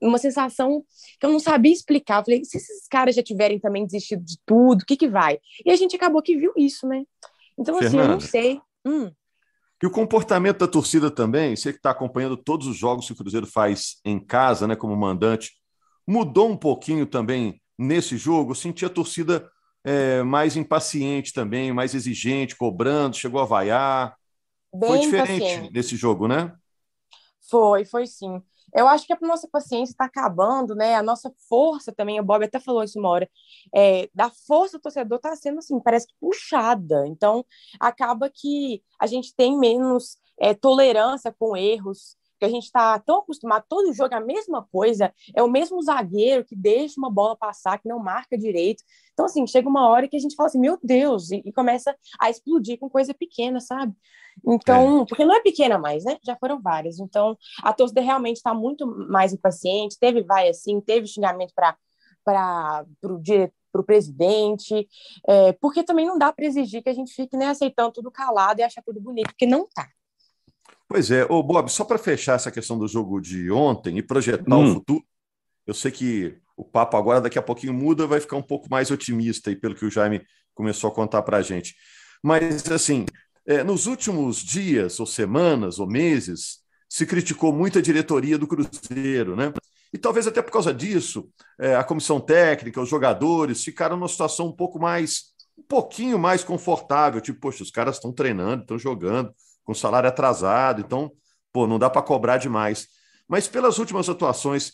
Uma 0.00 0.18
sensação 0.18 0.84
que 1.18 1.26
eu 1.26 1.30
não 1.30 1.40
sabia 1.40 1.72
explicar. 1.72 2.20
Eu 2.20 2.24
falei, 2.24 2.44
se 2.44 2.56
esses 2.56 2.86
caras 2.88 3.14
já 3.14 3.22
tiverem 3.22 3.58
também 3.58 3.84
desistido 3.84 4.24
de 4.24 4.38
tudo, 4.46 4.82
o 4.82 4.86
que 4.86 4.96
que 4.96 5.08
vai? 5.08 5.38
E 5.64 5.70
a 5.70 5.76
gente 5.76 5.96
acabou 5.96 6.22
que 6.22 6.36
viu 6.36 6.52
isso, 6.56 6.86
né? 6.86 7.04
Então, 7.58 7.76
assim, 7.78 7.98
eu 7.98 8.08
não 8.08 8.20
sei. 8.20 8.60
Hum. 8.86 9.10
E 9.82 9.86
o 9.86 9.90
comportamento 9.90 10.58
da 10.58 10.68
torcida 10.68 11.10
também, 11.10 11.54
você 11.54 11.72
que 11.72 11.78
está 11.78 11.90
acompanhando 11.90 12.36
todos 12.36 12.66
os 12.66 12.76
jogos 12.76 13.06
que 13.06 13.12
o 13.12 13.16
Cruzeiro 13.16 13.46
faz 13.46 13.96
em 14.04 14.18
casa, 14.18 14.66
né, 14.66 14.74
como 14.76 14.96
mandante, 14.96 15.52
mudou 16.06 16.48
um 16.48 16.56
pouquinho 16.56 17.06
também 17.06 17.60
nesse 17.78 18.16
jogo. 18.16 18.52
Eu 18.52 18.54
senti 18.54 18.84
a 18.84 18.90
torcida 18.90 19.50
é, 19.84 20.22
mais 20.22 20.56
impaciente 20.56 21.32
também, 21.32 21.72
mais 21.72 21.94
exigente, 21.94 22.56
cobrando, 22.56 23.16
chegou 23.16 23.40
a 23.40 23.44
vaiar. 23.44 24.16
Bem 24.74 24.88
foi 24.88 25.00
diferente 25.00 25.44
impaciente. 25.44 25.72
nesse 25.72 25.96
jogo, 25.96 26.26
né? 26.26 26.52
Foi, 27.48 27.84
foi 27.84 28.06
sim. 28.06 28.42
Eu 28.74 28.88
acho 28.88 29.06
que 29.06 29.12
a 29.12 29.18
nossa 29.22 29.48
paciência 29.48 29.92
está 29.92 30.06
acabando, 30.06 30.74
né? 30.74 30.96
A 30.96 31.02
nossa 31.02 31.32
força 31.48 31.92
também, 31.92 32.18
o 32.20 32.24
Bob 32.24 32.44
até 32.44 32.58
falou 32.58 32.82
isso 32.82 32.98
uma 32.98 33.08
hora, 33.08 33.30
é, 33.74 34.08
da 34.14 34.30
força 34.30 34.78
do 34.78 34.82
torcedor 34.82 35.16
está 35.16 35.34
sendo 35.36 35.58
assim, 35.58 35.78
parece 35.80 36.06
que 36.08 36.14
puxada. 36.20 37.06
Então, 37.06 37.44
acaba 37.78 38.28
que 38.28 38.82
a 39.00 39.06
gente 39.06 39.34
tem 39.34 39.56
menos 39.56 40.18
é, 40.38 40.54
tolerância 40.54 41.32
com 41.38 41.56
erros, 41.56 42.16
que 42.38 42.44
a 42.44 42.48
gente 42.48 42.64
está 42.64 42.98
tão 42.98 43.18
acostumado, 43.18 43.64
todo 43.68 43.92
jogo 43.92 44.14
é 44.14 44.16
a 44.16 44.20
mesma 44.20 44.66
coisa, 44.70 45.12
é 45.34 45.42
o 45.42 45.50
mesmo 45.50 45.80
zagueiro 45.82 46.44
que 46.44 46.56
deixa 46.56 46.94
uma 46.98 47.10
bola 47.10 47.36
passar, 47.36 47.78
que 47.78 47.88
não 47.88 47.98
marca 47.98 48.36
direito. 48.36 48.82
Então, 49.12 49.26
assim, 49.26 49.46
chega 49.46 49.68
uma 49.68 49.88
hora 49.88 50.08
que 50.08 50.16
a 50.16 50.20
gente 50.20 50.34
fala 50.34 50.48
assim, 50.48 50.60
meu 50.60 50.78
Deus, 50.82 51.30
e, 51.30 51.42
e 51.44 51.52
começa 51.52 51.94
a 52.20 52.30
explodir 52.30 52.78
com 52.78 52.90
coisa 52.90 53.14
pequena, 53.14 53.60
sabe? 53.60 53.94
Então, 54.46 55.02
é. 55.02 55.06
porque 55.06 55.24
não 55.24 55.34
é 55.34 55.40
pequena 55.40 55.78
mais, 55.78 56.04
né? 56.04 56.16
Já 56.24 56.36
foram 56.36 56.60
várias. 56.60 56.98
Então, 56.98 57.36
a 57.62 57.72
torcida 57.72 58.00
realmente 58.00 58.36
está 58.36 58.52
muito 58.52 58.86
mais 58.86 59.32
impaciente, 59.32 59.98
teve 59.98 60.22
vai 60.22 60.48
assim, 60.48 60.80
teve 60.80 61.06
xingamento 61.06 61.52
para 61.54 62.84
o 63.04 63.18
diretor 63.18 63.54
para 63.74 63.80
o 63.80 63.84
presidente, 63.84 64.88
é, 65.26 65.52
porque 65.54 65.82
também 65.82 66.06
não 66.06 66.16
dá 66.16 66.32
para 66.32 66.44
exigir 66.44 66.80
que 66.80 66.88
a 66.88 66.94
gente 66.94 67.12
fique 67.12 67.36
né, 67.36 67.48
aceitando 67.48 67.90
tudo 67.90 68.08
calado 68.08 68.60
e 68.60 68.62
achar 68.62 68.80
tudo 68.82 69.00
bonito, 69.00 69.26
porque 69.26 69.46
não 69.46 69.66
tá. 69.66 69.88
Pois 70.94 71.10
é, 71.10 71.26
ô 71.28 71.42
Bob, 71.42 71.68
só 71.70 71.84
para 71.84 71.98
fechar 71.98 72.36
essa 72.36 72.52
questão 72.52 72.78
do 72.78 72.86
jogo 72.86 73.20
de 73.20 73.50
ontem 73.50 73.98
e 73.98 74.02
projetar 74.02 74.56
hum. 74.56 74.70
o 74.70 74.74
futuro, 74.74 75.04
eu 75.66 75.74
sei 75.74 75.90
que 75.90 76.38
o 76.56 76.62
papo 76.62 76.96
agora 76.96 77.20
daqui 77.20 77.36
a 77.36 77.42
pouquinho 77.42 77.74
muda, 77.74 78.06
vai 78.06 78.20
ficar 78.20 78.36
um 78.36 78.42
pouco 78.42 78.68
mais 78.70 78.92
otimista 78.92 79.50
aí, 79.50 79.56
pelo 79.56 79.74
que 79.74 79.84
o 79.84 79.90
Jaime 79.90 80.24
começou 80.54 80.88
a 80.88 80.94
contar 80.94 81.22
para 81.22 81.38
a 81.38 81.42
gente. 81.42 81.74
Mas, 82.22 82.70
assim, 82.70 83.06
é, 83.44 83.64
nos 83.64 83.86
últimos 83.86 84.36
dias, 84.36 85.00
ou 85.00 85.06
semanas, 85.06 85.80
ou 85.80 85.88
meses, 85.88 86.60
se 86.88 87.04
criticou 87.04 87.52
muito 87.52 87.80
a 87.80 87.82
diretoria 87.82 88.38
do 88.38 88.46
Cruzeiro, 88.46 89.34
né? 89.34 89.52
E 89.92 89.98
talvez 89.98 90.28
até 90.28 90.40
por 90.40 90.52
causa 90.52 90.72
disso, 90.72 91.28
é, 91.58 91.74
a 91.74 91.82
comissão 91.82 92.20
técnica, 92.20 92.80
os 92.80 92.88
jogadores 92.88 93.64
ficaram 93.64 93.96
numa 93.96 94.06
situação 94.06 94.46
um 94.46 94.52
pouco 94.52 94.78
mais, 94.78 95.34
um 95.58 95.64
pouquinho 95.64 96.20
mais 96.20 96.44
confortável, 96.44 97.20
tipo, 97.20 97.40
poxa, 97.40 97.64
os 97.64 97.70
caras 97.72 97.96
estão 97.96 98.12
treinando, 98.12 98.62
estão 98.62 98.78
jogando, 98.78 99.34
com 99.64 99.74
salário 99.74 100.08
atrasado, 100.08 100.80
então, 100.80 101.12
pô, 101.52 101.66
não 101.66 101.78
dá 101.78 101.88
para 101.88 102.02
cobrar 102.02 102.36
demais. 102.36 102.88
Mas 103.28 103.48
pelas 103.48 103.78
últimas 103.78 104.08
atuações, 104.08 104.72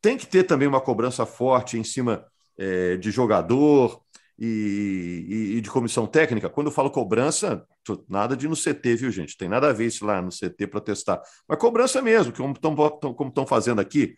tem 0.00 0.16
que 0.16 0.26
ter 0.26 0.44
também 0.44 0.66
uma 0.66 0.80
cobrança 0.80 1.24
forte 1.24 1.78
em 1.78 1.84
cima 1.84 2.26
é, 2.58 2.96
de 2.96 3.10
jogador 3.10 4.02
e, 4.38 5.54
e, 5.56 5.60
de 5.60 5.70
comissão 5.70 6.06
técnica. 6.06 6.50
Quando 6.50 6.66
eu 6.66 6.72
falo 6.72 6.90
cobrança, 6.90 7.64
nada 8.08 8.36
de 8.36 8.48
no 8.48 8.56
CT, 8.56 8.96
viu, 8.96 9.10
gente? 9.12 9.36
Tem 9.36 9.48
nada 9.48 9.70
a 9.70 9.72
ver 9.72 9.86
isso 9.86 10.04
lá 10.04 10.20
no 10.20 10.30
CT 10.30 10.66
para 10.66 10.80
testar. 10.80 11.22
Mas 11.46 11.58
cobrança 11.58 12.02
mesmo, 12.02 12.32
como 12.32 12.52
estão 12.52 12.74
como 13.14 13.28
estão 13.28 13.46
fazendo 13.46 13.80
aqui, 13.80 14.14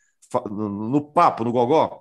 no 0.50 1.12
papo, 1.12 1.44
no 1.44 1.52
gogó. 1.52 2.00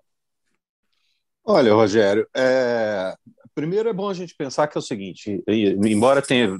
Olha, 1.46 1.74
Rogério, 1.74 2.25
é... 2.34 3.13
primeiro 3.53 3.89
é 3.89 3.94
bom 3.94 4.08
a 4.08 4.13
gente 4.13 4.34
pensar 4.34 4.68
que 4.68 4.77
é 4.77 4.80
o 4.80 4.82
seguinte: 4.82 5.44
embora 5.48 6.22
tenha 6.22 6.58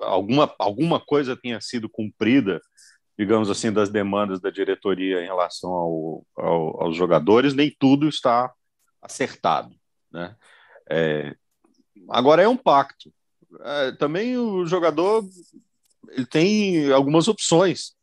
alguma, 0.00 0.54
alguma 0.58 1.00
coisa 1.00 1.36
tenha 1.36 1.60
sido 1.60 1.88
cumprida, 1.88 2.60
digamos 3.18 3.50
assim, 3.50 3.72
das 3.72 3.90
demandas 3.90 4.40
da 4.40 4.50
diretoria 4.50 5.22
em 5.22 5.26
relação 5.26 5.70
ao, 5.70 6.26
ao, 6.36 6.82
aos 6.84 6.96
jogadores, 6.96 7.54
nem 7.54 7.74
tudo 7.78 8.08
está 8.08 8.52
acertado. 9.02 9.74
Né? 10.10 10.34
É, 10.90 11.34
agora 12.08 12.42
é 12.42 12.48
um 12.48 12.56
pacto. 12.56 13.12
É, 13.62 13.92
também 13.92 14.38
o 14.38 14.64
jogador 14.64 15.24
ele 16.10 16.26
tem 16.26 16.90
algumas 16.92 17.28
opções, 17.28 17.94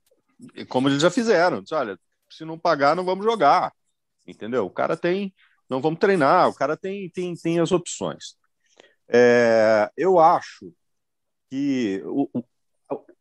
como 0.70 0.88
eles 0.88 1.01
já 1.01 1.10
fizeram. 1.10 1.62
Diz, 1.62 1.72
Olha, 1.72 1.98
se 2.30 2.46
não 2.46 2.58
pagar, 2.58 2.96
não 2.96 3.06
vamos 3.06 3.25
jogar. 3.25 3.74
Entendeu? 4.25 4.66
O 4.66 4.70
cara 4.70 4.98
tem, 4.98 5.34
não 5.70 5.82
vamos 5.82 6.00
treinar, 6.00 6.50
o 6.50 6.54
cara 6.54 6.75
tem, 6.75 7.10
tem, 7.10 7.34
tem 7.36 7.60
as 7.60 7.72
opções. 7.72 8.36
É, 9.10 9.89
eu 9.96 10.20
acho 10.20 10.74
que 11.50 12.01
o, 12.06 12.44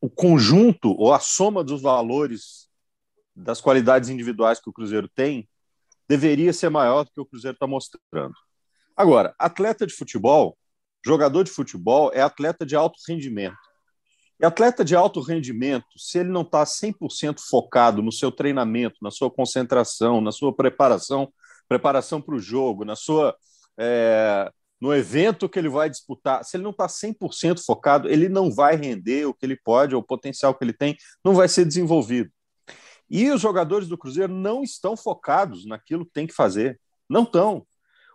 o 0.01 0.11
conjunto 0.11 0.91
ou 0.99 1.13
a 1.13 1.19
soma 1.19 1.63
dos 1.63 1.83
valores 1.83 2.69
das 3.35 3.61
qualidades 3.61 4.09
individuais 4.09 4.61
que 4.61 4.71
o 4.71 4.73
Cruzeiro 4.73 5.09
tem 5.09 5.49
deveria 6.09 6.53
ser 6.53 6.69
maior 6.69 7.05
do 7.05 7.11
que 7.11 7.21
o 7.21 7.27
Cruzeiro 7.27 7.55
está 7.55 7.67
mostrando. 7.67 8.35
Agora, 8.97 9.35
atleta 9.39 9.87
de 9.87 9.93
futebol 9.93 10.57
jogador 11.07 11.45
de 11.45 11.53
futebol 11.53 12.11
é 12.13 12.21
atleta 12.21 12.67
de 12.67 12.75
alto 12.75 12.99
rendimento. 13.07 13.57
E 14.41 14.45
atleta 14.45 14.85
de 14.85 14.97
alto 14.97 15.21
rendimento, 15.21 15.87
se 15.97 16.19
ele 16.19 16.31
não 16.31 16.43
está 16.43 16.65
100% 16.65 17.39
focado 17.49 18.03
no 18.03 18.11
seu 18.11 18.33
treinamento, 18.33 18.97
na 19.01 19.13
sua 19.13 19.31
concentração, 19.31 20.21
na 20.21 20.33
sua 20.33 20.53
preparação, 20.55 21.33
preparação 21.69 22.21
para 22.21 22.35
o 22.35 22.41
jogo, 22.41 22.85
na 22.85 22.97
sua 22.97 23.37
é, 23.79 24.51
no 24.81 24.95
evento 24.95 25.49
que 25.49 25.59
ele 25.59 25.69
vai 25.69 25.89
disputar, 25.89 26.45
se 26.45 26.57
ele 26.57 26.65
não 26.65 26.71
está 26.71 26.87
100% 26.87 27.65
focado, 27.65 28.09
ele 28.09 28.29
não 28.29 28.51
vai 28.53 28.77
render 28.77 29.27
o 29.27 29.35
que 29.35 29.47
ele 29.47 29.57
pode, 29.57 29.95
ou 29.95 30.01
o 30.01 30.07
potencial 30.07 30.55
que 30.55 30.63
ele 30.63 30.73
tem, 30.73 30.97
não 31.25 31.35
vai 31.35 31.49
ser 31.49 31.65
desenvolvido. 31.65 32.31
E 33.09 33.31
os 33.31 33.41
jogadores 33.41 33.89
do 33.89 33.97
Cruzeiro 33.97 34.33
não 34.33 34.63
estão 34.63 34.97
focados 34.97 35.65
naquilo 35.65 36.05
que 36.05 36.13
tem 36.13 36.27
que 36.27 36.35
fazer. 36.35 36.79
Não 37.09 37.23
estão. 37.23 37.65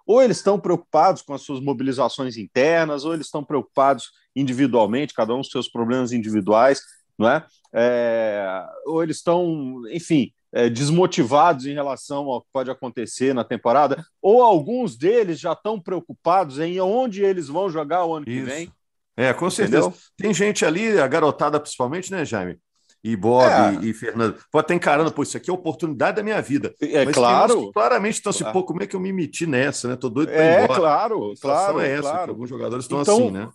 Ou 0.06 0.22
eles 0.22 0.38
estão 0.38 0.60
preocupados 0.60 1.22
com 1.22 1.34
as 1.34 1.42
suas 1.42 1.62
mobilizações 1.62 2.38
internas, 2.38 3.06
ou 3.06 3.14
eles 3.14 3.28
estão 3.28 3.44
preocupados 3.44 4.12
individualmente, 4.36 5.14
cada 5.14 5.34
um 5.34 5.38
com 5.38 5.44
seus 5.44 5.70
problemas 5.70 6.12
individuais, 6.12 6.82
não 7.18 7.30
é? 7.30 7.46
é 7.74 8.66
ou 8.86 9.02
eles 9.02 9.18
estão, 9.18 9.82
enfim, 9.90 10.34
é, 10.54 10.70
desmotivados 10.70 11.66
em 11.66 11.74
relação 11.74 12.26
ao 12.26 12.42
que 12.42 12.48
pode 12.52 12.70
acontecer 12.70 13.34
na 13.34 13.44
temporada, 13.44 14.06
ou 14.22 14.42
alguns 14.42 14.98
deles 14.98 15.40
já 15.40 15.54
estão 15.54 15.80
preocupados 15.80 16.60
em 16.60 16.80
onde 16.80 17.24
eles 17.24 17.48
vão 17.48 17.70
jogar 17.70 18.06
o 18.06 18.16
ano 18.16 18.26
Isso. 18.28 18.46
que 18.46 18.52
vem. 18.52 18.72
É, 19.16 19.34
com 19.34 19.50
certeza. 19.50 19.88
Entendeu? 19.88 20.00
Tem 20.18 20.34
gente 20.34 20.66
ali, 20.66 21.00
a 21.00 21.08
garotada 21.08 21.60
principalmente, 21.60 22.12
né, 22.12 22.26
Jaime? 22.26 22.60
E 23.04 23.16
Bob 23.16 23.48
é. 23.48 23.86
e, 23.86 23.94
Fernando. 23.94 24.38
Pode 24.52 24.66
estar 24.66 24.76
encarando, 24.76 25.12
pô, 25.12 25.24
isso 25.24 25.36
aqui 25.36 25.50
é 25.50 25.54
a 25.54 25.56
oportunidade 25.56 26.18
da 26.18 26.24
minha 26.24 26.40
vida. 26.40 26.74
É 26.80 27.04
Mas 27.04 27.16
claro. 27.16 27.72
claramente 27.72 28.16
estão 28.16 28.30
assim, 28.30 28.44
pô, 28.52 28.64
como 28.64 28.84
é 28.84 28.88
que 28.88 28.96
eu 28.96 29.00
me 29.00 29.12
meti 29.12 29.48
nessa, 29.48 29.88
né? 29.88 29.96
Tô 29.96 30.08
doido 30.08 30.30
para 30.30 30.44
é, 30.44 30.64
embora. 30.64 30.80
Claro, 30.80 31.34
claro. 31.42 31.80
é 31.80 31.92
essa, 31.92 32.02
claro. 32.02 32.32
alguns 32.32 32.50
jogadores 32.50 32.86
estão 32.86 33.02
então, 33.02 33.18
assim, 33.18 33.32
né? 33.32 33.50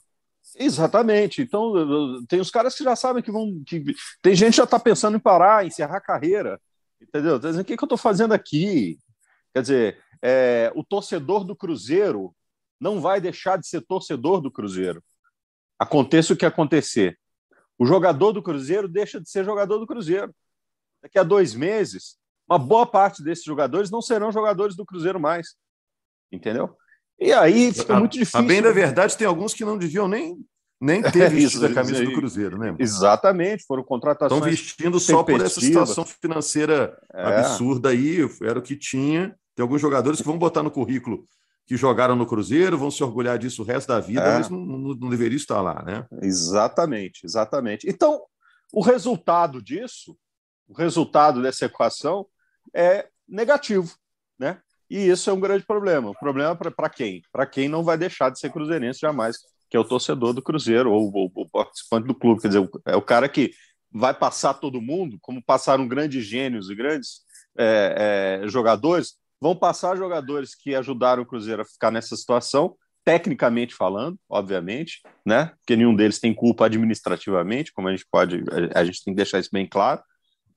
Exatamente. 0.58 1.42
Então, 1.42 1.72
tem 2.26 2.40
os 2.40 2.50
caras 2.50 2.74
que 2.74 2.82
já 2.82 2.96
sabem 2.96 3.22
que 3.22 3.30
vão. 3.30 3.62
Que, 3.64 3.84
tem 4.20 4.34
gente 4.34 4.50
que 4.50 4.56
já 4.56 4.64
está 4.64 4.80
pensando 4.80 5.16
em 5.16 5.20
parar, 5.20 5.64
encerrar 5.64 5.98
a 5.98 6.00
carreira. 6.00 6.60
Entendeu? 7.00 7.36
O 7.36 7.64
que, 7.64 7.76
que 7.76 7.82
eu 7.82 7.86
estou 7.86 7.98
fazendo 7.98 8.32
aqui? 8.32 8.98
Quer 9.54 9.62
dizer, 9.62 10.04
é, 10.22 10.72
o 10.74 10.84
torcedor 10.84 11.44
do 11.44 11.56
Cruzeiro 11.56 12.34
não 12.80 13.00
vai 13.00 13.20
deixar 13.20 13.58
de 13.58 13.66
ser 13.66 13.80
torcedor 13.82 14.40
do 14.40 14.50
Cruzeiro. 14.50 15.02
Aconteça 15.78 16.32
o 16.32 16.36
que 16.36 16.46
acontecer. 16.46 17.18
O 17.78 17.84
jogador 17.84 18.32
do 18.32 18.42
Cruzeiro 18.42 18.88
deixa 18.88 19.20
de 19.20 19.28
ser 19.28 19.44
jogador 19.44 19.78
do 19.78 19.86
Cruzeiro. 19.86 20.34
Daqui 21.02 21.18
a 21.18 21.22
dois 21.22 21.54
meses, 21.54 22.16
uma 22.48 22.58
boa 22.58 22.86
parte 22.86 23.22
desses 23.22 23.44
jogadores 23.44 23.90
não 23.90 24.00
serão 24.00 24.32
jogadores 24.32 24.74
do 24.74 24.84
Cruzeiro 24.84 25.20
mais. 25.20 25.54
Entendeu? 26.32 26.76
E 27.18 27.32
aí 27.32 27.72
fica 27.72 27.94
a, 27.94 27.98
muito 27.98 28.12
difícil. 28.12 28.40
A 28.40 28.42
bem 28.42 28.62
da 28.62 28.72
verdade, 28.72 29.16
tem 29.16 29.26
alguns 29.26 29.54
que 29.54 29.64
não 29.64 29.78
deviam 29.78 30.08
nem 30.08 30.36
nem 30.80 31.02
ter 31.02 31.30
vestido 31.30 31.66
a 31.66 31.73
camisa 31.73 32.04
do 32.04 32.12
Cruzeiro, 32.12 32.59
né? 32.59 32.75
Exatamente, 32.78 33.64
foram 33.66 33.83
contratações. 33.83 34.38
Estão 34.38 34.50
vestindo 34.50 35.00
só 35.00 35.23
por 35.23 35.40
essa 35.40 35.61
situação 35.61 36.04
financeira 36.04 36.97
é. 37.12 37.23
absurda 37.23 37.90
aí, 37.90 38.18
era 38.42 38.59
o 38.59 38.62
que 38.62 38.76
tinha. 38.76 39.35
Tem 39.54 39.62
alguns 39.62 39.80
jogadores 39.80 40.21
que 40.21 40.26
vão 40.26 40.38
botar 40.38 40.62
no 40.62 40.71
currículo 40.71 41.25
que 41.66 41.76
jogaram 41.76 42.14
no 42.14 42.26
Cruzeiro, 42.26 42.78
vão 42.78 42.90
se 42.90 43.02
orgulhar 43.02 43.38
disso 43.38 43.62
o 43.62 43.64
resto 43.64 43.88
da 43.88 43.99
vida, 43.99 44.23
é. 44.23 44.38
mas 44.38 44.49
não, 44.49 44.59
não, 44.59 44.78
não, 44.95 45.11
deveria 45.11 45.37
estar 45.37 45.61
lá, 45.61 45.83
né? 45.83 46.06
Exatamente, 46.23 47.26
exatamente. 47.26 47.88
Então, 47.88 48.23
o 48.73 48.80
resultado 48.80 49.61
disso, 49.61 50.16
o 50.68 50.75
resultado 50.75 51.42
dessa 51.42 51.64
equação 51.64 52.26
é 52.73 53.09
negativo, 53.28 53.92
né? 54.38 54.61
E 54.88 55.09
isso 55.09 55.28
é 55.28 55.33
um 55.33 55.40
grande 55.40 55.64
problema. 55.66 56.11
O 56.11 56.14
problema 56.14 56.54
para 56.54 56.88
quem? 56.88 57.23
Para 57.33 57.45
quem 57.45 57.68
não 57.68 57.83
vai 57.83 57.99
deixar 57.99 58.30
de 58.30 58.38
ser 58.38 58.52
cruzeirense 58.52 59.00
jamais 59.00 59.37
que 59.68 59.76
é 59.76 59.80
o 59.80 59.85
torcedor 59.85 60.32
do 60.32 60.42
Cruzeiro 60.42 60.92
ou, 60.92 61.11
o 61.35 61.49
participante 61.49 62.06
do 62.06 62.14
clube. 62.14 62.40
Quer 62.40 62.49
dizer, 62.49 62.68
é 62.87 62.96
o 62.96 63.02
cara 63.02 63.28
que 63.28 63.52
vai 63.90 64.14
passar 64.14 64.54
todo 64.54 64.80
mundo, 64.80 65.18
como 65.20 65.42
passaram 65.42 65.88
grandes 65.88 66.24
gênios 66.24 66.70
e 66.70 66.74
grandes 66.74 67.20
é, 67.59 68.40
é, 68.44 68.48
jogadores, 68.48 69.14
vão 69.40 69.55
passar 69.55 69.96
jogadores 69.96 70.55
que 70.55 70.74
ajudaram 70.74 71.22
o 71.22 71.26
Cruzeiro 71.26 71.62
a 71.62 71.64
ficar 71.64 71.90
nessa 71.90 72.16
situação, 72.16 72.76
tecnicamente 73.05 73.74
falando, 73.74 74.18
obviamente, 74.29 75.00
né? 75.24 75.52
Porque 75.61 75.76
nenhum 75.76 75.94
deles 75.94 76.18
tem 76.18 76.35
culpa 76.35 76.66
administrativamente, 76.66 77.72
como 77.72 77.88
a 77.88 77.92
gente 77.92 78.07
pode, 78.11 78.42
a 78.74 78.85
gente 78.85 79.05
tem 79.05 79.14
que 79.14 79.16
deixar 79.16 79.38
isso 79.38 79.50
bem 79.52 79.66
claro 79.66 80.02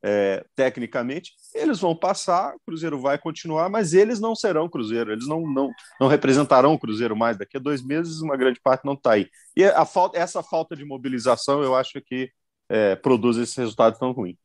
é, 0.03 0.45
tecnicamente, 0.55 1.33
eles 1.53 1.79
vão 1.79 1.95
passar, 1.95 2.55
o 2.55 2.59
Cruzeiro 2.65 2.99
vai 2.99 3.17
continuar, 3.17 3.69
mas 3.69 3.93
eles 3.93 4.19
não 4.19 4.35
serão 4.35 4.69
Cruzeiro, 4.69 5.11
eles 5.11 5.27
não, 5.27 5.41
não, 5.41 5.71
não 5.99 6.07
representarão 6.07 6.73
o 6.73 6.79
Cruzeiro 6.79 7.15
mais. 7.15 7.37
Daqui 7.37 7.57
a 7.57 7.59
dois 7.59 7.83
meses, 7.83 8.21
uma 8.21 8.37
grande 8.37 8.59
parte 8.61 8.85
não 8.85 8.93
está 8.93 9.13
aí. 9.13 9.27
E 9.55 9.63
a 9.63 9.85
falta, 9.85 10.17
essa 10.17 10.41
falta 10.41 10.75
de 10.75 10.85
mobilização, 10.85 11.61
eu 11.61 11.75
acho 11.75 12.01
que 12.01 12.31
é, 12.69 12.95
produz 12.95 13.37
esse 13.37 13.59
resultado 13.59 13.97
tão 13.99 14.11
ruim. 14.11 14.37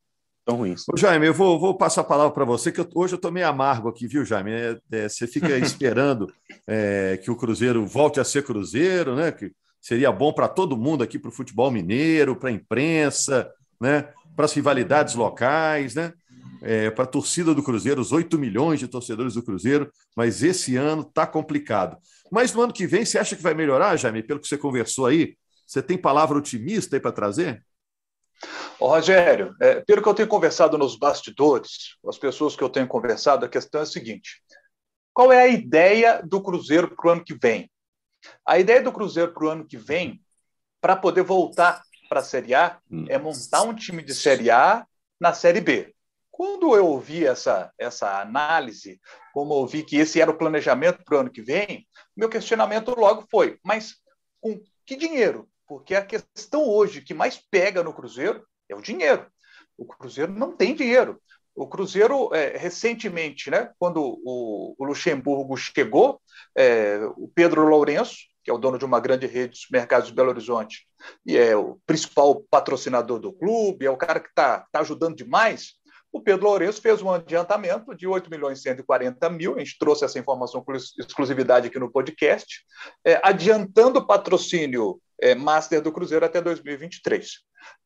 Tão 0.44 0.56
ruins. 0.56 0.84
Ô, 0.92 0.96
Jaime, 0.96 1.26
eu 1.26 1.32
vou, 1.32 1.58
vou 1.58 1.74
passar 1.74 2.02
a 2.02 2.04
palavra 2.04 2.32
para 2.32 2.44
você, 2.44 2.70
que 2.70 2.80
eu, 2.80 2.88
hoje 2.94 3.14
eu 3.14 3.16
estou 3.16 3.32
meio 3.32 3.48
amargo 3.48 3.88
aqui, 3.88 4.06
viu, 4.06 4.24
Jaime? 4.24 4.52
É, 4.52 4.78
é, 4.92 5.08
você 5.08 5.26
fica 5.26 5.56
esperando 5.58 6.30
é, 6.66 7.18
que 7.22 7.30
o 7.30 7.36
Cruzeiro 7.36 7.86
volte 7.86 8.20
a 8.20 8.24
ser 8.24 8.44
Cruzeiro, 8.44 9.14
né? 9.14 9.32
Que 9.32 9.52
seria 9.80 10.10
bom 10.10 10.32
para 10.32 10.48
todo 10.48 10.76
mundo 10.76 11.04
aqui, 11.04 11.18
para 11.18 11.28
o 11.28 11.32
futebol 11.32 11.70
mineiro, 11.70 12.36
para 12.36 12.50
a 12.50 12.52
imprensa, 12.52 13.50
né? 13.80 14.08
Para 14.34 14.44
as 14.44 14.52
rivalidades 14.52 15.14
locais, 15.14 15.94
né? 15.94 16.12
É, 16.62 16.90
para 16.90 17.04
a 17.04 17.06
torcida 17.06 17.54
do 17.54 17.62
Cruzeiro, 17.62 18.00
os 18.00 18.10
8 18.10 18.38
milhões 18.38 18.80
de 18.80 18.88
torcedores 18.88 19.34
do 19.34 19.42
Cruzeiro, 19.42 19.90
mas 20.16 20.42
esse 20.42 20.76
ano 20.76 21.02
está 21.02 21.26
complicado. 21.26 21.98
Mas 22.30 22.54
no 22.54 22.62
ano 22.62 22.72
que 22.72 22.86
vem, 22.86 23.04
você 23.04 23.18
acha 23.18 23.36
que 23.36 23.42
vai 23.42 23.52
melhorar, 23.52 23.96
Jaime? 23.96 24.22
Pelo 24.22 24.40
que 24.40 24.48
você 24.48 24.56
conversou 24.56 25.06
aí, 25.06 25.36
você 25.66 25.82
tem 25.82 25.98
palavra 25.98 26.38
otimista 26.38 26.96
aí 26.96 27.00
para 27.00 27.12
trazer? 27.12 27.62
Ô, 28.78 28.88
Rogério, 28.88 29.54
é, 29.60 29.80
pelo 29.80 30.02
que 30.02 30.08
eu 30.08 30.14
tenho 30.14 30.28
conversado 30.28 30.76
nos 30.76 30.96
bastidores, 30.96 31.96
as 32.06 32.18
pessoas 32.18 32.56
que 32.56 32.62
eu 32.62 32.68
tenho 32.70 32.86
conversado, 32.86 33.44
a 33.44 33.48
questão 33.48 33.80
é 33.80 33.84
a 33.84 33.86
seguinte: 33.86 34.42
qual 35.12 35.32
é 35.32 35.42
a 35.42 35.48
ideia 35.48 36.22
do 36.24 36.42
Cruzeiro 36.42 36.94
para 36.94 37.08
o 37.08 37.12
ano 37.12 37.24
que 37.24 37.34
vem? 37.34 37.70
A 38.46 38.58
ideia 38.58 38.82
do 38.82 38.92
Cruzeiro 38.92 39.32
para 39.32 39.44
o 39.44 39.50
ano 39.50 39.66
que 39.66 39.76
vem, 39.76 40.20
para 40.80 40.96
poder 40.96 41.22
voltar 41.22 41.82
para 42.14 42.20
a 42.20 42.24
Série 42.24 42.54
A 42.54 42.78
hum. 42.88 43.06
é 43.08 43.18
montar 43.18 43.62
um 43.62 43.74
time 43.74 44.00
de 44.00 44.14
Série 44.14 44.48
A 44.48 44.86
na 45.18 45.32
Série 45.32 45.60
B. 45.60 45.92
Quando 46.30 46.76
eu 46.76 46.86
ouvi 46.86 47.26
essa, 47.26 47.72
essa 47.76 48.20
análise, 48.20 49.00
como 49.32 49.52
eu 49.54 49.66
vi 49.66 49.82
que 49.82 49.96
esse 49.96 50.20
era 50.20 50.30
o 50.30 50.38
planejamento 50.38 51.02
para 51.04 51.16
o 51.16 51.20
ano 51.20 51.30
que 51.30 51.42
vem, 51.42 51.84
meu 52.16 52.28
questionamento 52.28 52.94
logo 52.96 53.26
foi: 53.28 53.58
mas 53.64 53.96
com 54.40 54.60
que 54.86 54.94
dinheiro? 54.94 55.48
Porque 55.66 55.96
a 55.96 56.04
questão 56.04 56.68
hoje 56.68 57.00
que 57.00 57.12
mais 57.12 57.36
pega 57.50 57.82
no 57.82 57.92
Cruzeiro 57.92 58.46
é 58.68 58.76
o 58.76 58.82
dinheiro. 58.82 59.26
O 59.76 59.84
Cruzeiro 59.84 60.30
não 60.30 60.56
tem 60.56 60.72
dinheiro. 60.72 61.20
O 61.52 61.66
Cruzeiro, 61.66 62.32
é, 62.32 62.56
recentemente, 62.56 63.50
né, 63.50 63.72
quando 63.76 64.00
o, 64.00 64.76
o 64.78 64.84
Luxemburgo 64.84 65.56
chegou, 65.56 66.20
é, 66.56 66.98
o 67.16 67.28
Pedro 67.34 67.66
Lourenço, 67.66 68.18
que 68.44 68.50
é 68.50 68.54
o 68.54 68.58
dono 68.58 68.78
de 68.78 68.84
uma 68.84 69.00
grande 69.00 69.26
rede 69.26 69.54
de 69.54 69.60
supermercados 69.60 70.08
de 70.08 70.14
Belo 70.14 70.28
Horizonte, 70.28 70.86
e 71.24 71.36
é 71.36 71.56
o 71.56 71.78
principal 71.86 72.44
patrocinador 72.50 73.18
do 73.18 73.32
clube, 73.32 73.86
é 73.86 73.90
o 73.90 73.96
cara 73.96 74.20
que 74.20 74.28
está 74.28 74.66
tá 74.70 74.80
ajudando 74.80 75.16
demais. 75.16 75.72
O 76.12 76.20
Pedro 76.20 76.44
Lourenço 76.44 76.80
fez 76.80 77.02
um 77.02 77.10
adiantamento 77.10 77.92
de 77.96 78.06
8 78.06 78.30
milhões 78.30 78.60
e 78.60 78.62
140 78.62 79.28
mil, 79.30 79.56
a 79.56 79.58
gente 79.58 79.76
trouxe 79.78 80.04
essa 80.04 80.18
informação 80.18 80.62
com 80.62 80.72
exclusividade 80.72 81.66
aqui 81.66 81.78
no 81.78 81.90
podcast, 81.90 82.64
é, 83.04 83.18
adiantando 83.24 83.98
o 83.98 84.06
patrocínio 84.06 85.00
é, 85.20 85.34
Master 85.34 85.80
do 85.80 85.90
Cruzeiro 85.90 86.24
até 86.24 86.40
2023. 86.40 87.26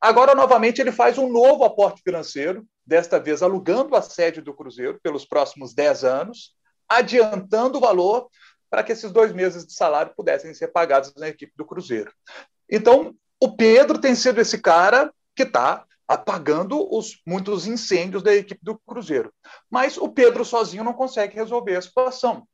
Agora, 0.00 0.34
novamente, 0.34 0.80
ele 0.80 0.92
faz 0.92 1.16
um 1.16 1.32
novo 1.32 1.64
aporte 1.64 2.02
financeiro, 2.02 2.66
desta 2.84 3.18
vez 3.18 3.42
alugando 3.42 3.94
a 3.94 4.02
sede 4.02 4.40
do 4.40 4.52
Cruzeiro 4.52 4.98
pelos 5.02 5.24
próximos 5.24 5.72
10 5.72 6.04
anos, 6.04 6.54
adiantando 6.88 7.78
o 7.78 7.80
valor 7.80 8.28
para 8.70 8.82
que 8.82 8.92
esses 8.92 9.10
dois 9.10 9.32
meses 9.32 9.66
de 9.66 9.72
salário 9.72 10.12
pudessem 10.16 10.52
ser 10.54 10.68
pagados 10.68 11.12
na 11.16 11.28
equipe 11.28 11.52
do 11.56 11.64
Cruzeiro. 11.64 12.12
Então, 12.70 13.14
o 13.40 13.56
Pedro 13.56 13.98
tem 13.98 14.14
sido 14.14 14.40
esse 14.40 14.58
cara 14.58 15.12
que 15.34 15.44
está 15.44 15.84
apagando 16.06 16.88
os 16.90 17.20
muitos 17.26 17.66
incêndios 17.66 18.22
da 18.22 18.34
equipe 18.34 18.60
do 18.62 18.78
Cruzeiro. 18.78 19.32
Mas 19.70 19.98
o 19.98 20.08
Pedro 20.08 20.44
sozinho 20.44 20.82
não 20.82 20.94
consegue 20.94 21.34
resolver 21.34 21.76
a 21.76 21.82
situação. 21.82 22.48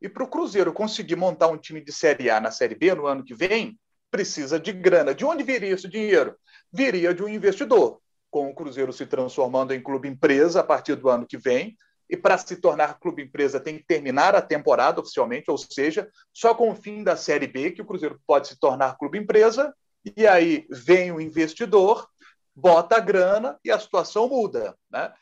E 0.00 0.08
para 0.08 0.22
o 0.22 0.28
Cruzeiro 0.28 0.72
conseguir 0.72 1.16
montar 1.16 1.48
um 1.48 1.56
time 1.56 1.80
de 1.80 1.92
Série 1.92 2.30
A 2.30 2.40
na 2.40 2.50
Série 2.50 2.74
B 2.74 2.94
no 2.94 3.06
ano 3.06 3.24
que 3.24 3.34
vem, 3.34 3.78
precisa 4.10 4.60
de 4.60 4.72
grana. 4.72 5.14
De 5.14 5.24
onde 5.24 5.42
viria 5.42 5.74
esse 5.74 5.88
dinheiro? 5.88 6.36
Viria 6.72 7.14
de 7.14 7.22
um 7.22 7.28
investidor, 7.28 8.00
com 8.30 8.48
o 8.48 8.54
Cruzeiro 8.54 8.92
se 8.92 9.06
transformando 9.06 9.72
em 9.72 9.82
clube 9.82 10.06
empresa 10.06 10.60
a 10.60 10.64
partir 10.64 10.94
do 10.94 11.08
ano 11.08 11.26
que 11.26 11.36
vem, 11.38 11.76
e 12.08 12.16
para 12.16 12.38
se 12.38 12.56
tornar 12.56 12.98
clube 12.98 13.22
empresa 13.22 13.60
tem 13.60 13.78
que 13.78 13.84
terminar 13.84 14.34
a 14.34 14.42
temporada 14.42 15.00
oficialmente, 15.00 15.50
ou 15.50 15.58
seja, 15.58 16.08
só 16.32 16.54
com 16.54 16.70
o 16.70 16.74
fim 16.74 17.02
da 17.02 17.16
Série 17.16 17.46
B 17.46 17.72
que 17.72 17.82
o 17.82 17.84
Cruzeiro 17.84 18.20
pode 18.26 18.48
se 18.48 18.58
tornar 18.58 18.96
clube 18.96 19.18
empresa, 19.18 19.74
e 20.16 20.26
aí 20.26 20.66
vem 20.70 21.12
o 21.12 21.20
investidor, 21.20 22.08
bota 22.54 22.96
a 22.96 23.00
grana 23.00 23.58
e 23.64 23.70
a 23.70 23.78
situação 23.78 24.28
muda. 24.28 24.74
Né? 24.90 25.12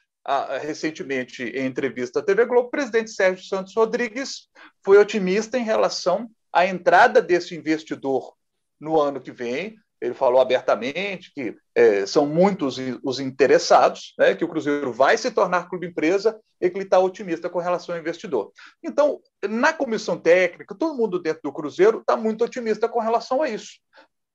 recentemente, 0.61 1.44
em 1.44 1.66
entrevista 1.66 2.18
à 2.18 2.22
TV 2.22 2.44
Globo, 2.46 2.66
o 2.66 2.70
presidente 2.70 3.12
Sérgio 3.12 3.44
Santos 3.44 3.75
Rodrigues 3.77 4.49
foi 4.85 4.99
otimista 4.99 5.57
em 5.57 5.62
relação 5.62 6.29
a 6.53 6.66
entrada 6.66 7.22
desse 7.22 7.55
investidor 7.55 8.35
no 8.81 9.01
ano 9.01 9.20
que 9.20 9.31
vem. 9.31 9.77
Ele 10.01 10.15
falou 10.15 10.41
abertamente 10.41 11.33
que 11.35 11.57
é, 11.75 12.05
são 12.07 12.27
muitos 12.27 12.79
os 13.03 13.19
interessados, 13.19 14.15
né, 14.19 14.35
que 14.35 14.45
o 14.45 14.49
Cruzeiro 14.49 14.93
vai 14.93 15.17
se 15.17 15.31
tornar 15.31 15.69
clube 15.69 15.87
empresa 15.87 16.39
e 16.61 16.69
que 16.69 16.77
ele 16.77 16.85
está 16.85 16.99
otimista 16.99 17.49
com 17.49 17.59
relação 17.59 17.95
ao 17.95 18.01
investidor. 18.01 18.53
Então, 18.83 19.21
na 19.49 19.73
comissão 19.73 20.19
técnica, 20.19 20.75
todo 20.79 20.95
mundo 20.95 21.19
dentro 21.19 21.43
do 21.43 21.53
Cruzeiro 21.53 22.01
está 22.01 22.17
muito 22.17 22.45
otimista 22.45 22.89
com 22.89 23.01
relação 23.01 23.43
a 23.43 23.49
isso. 23.49 23.81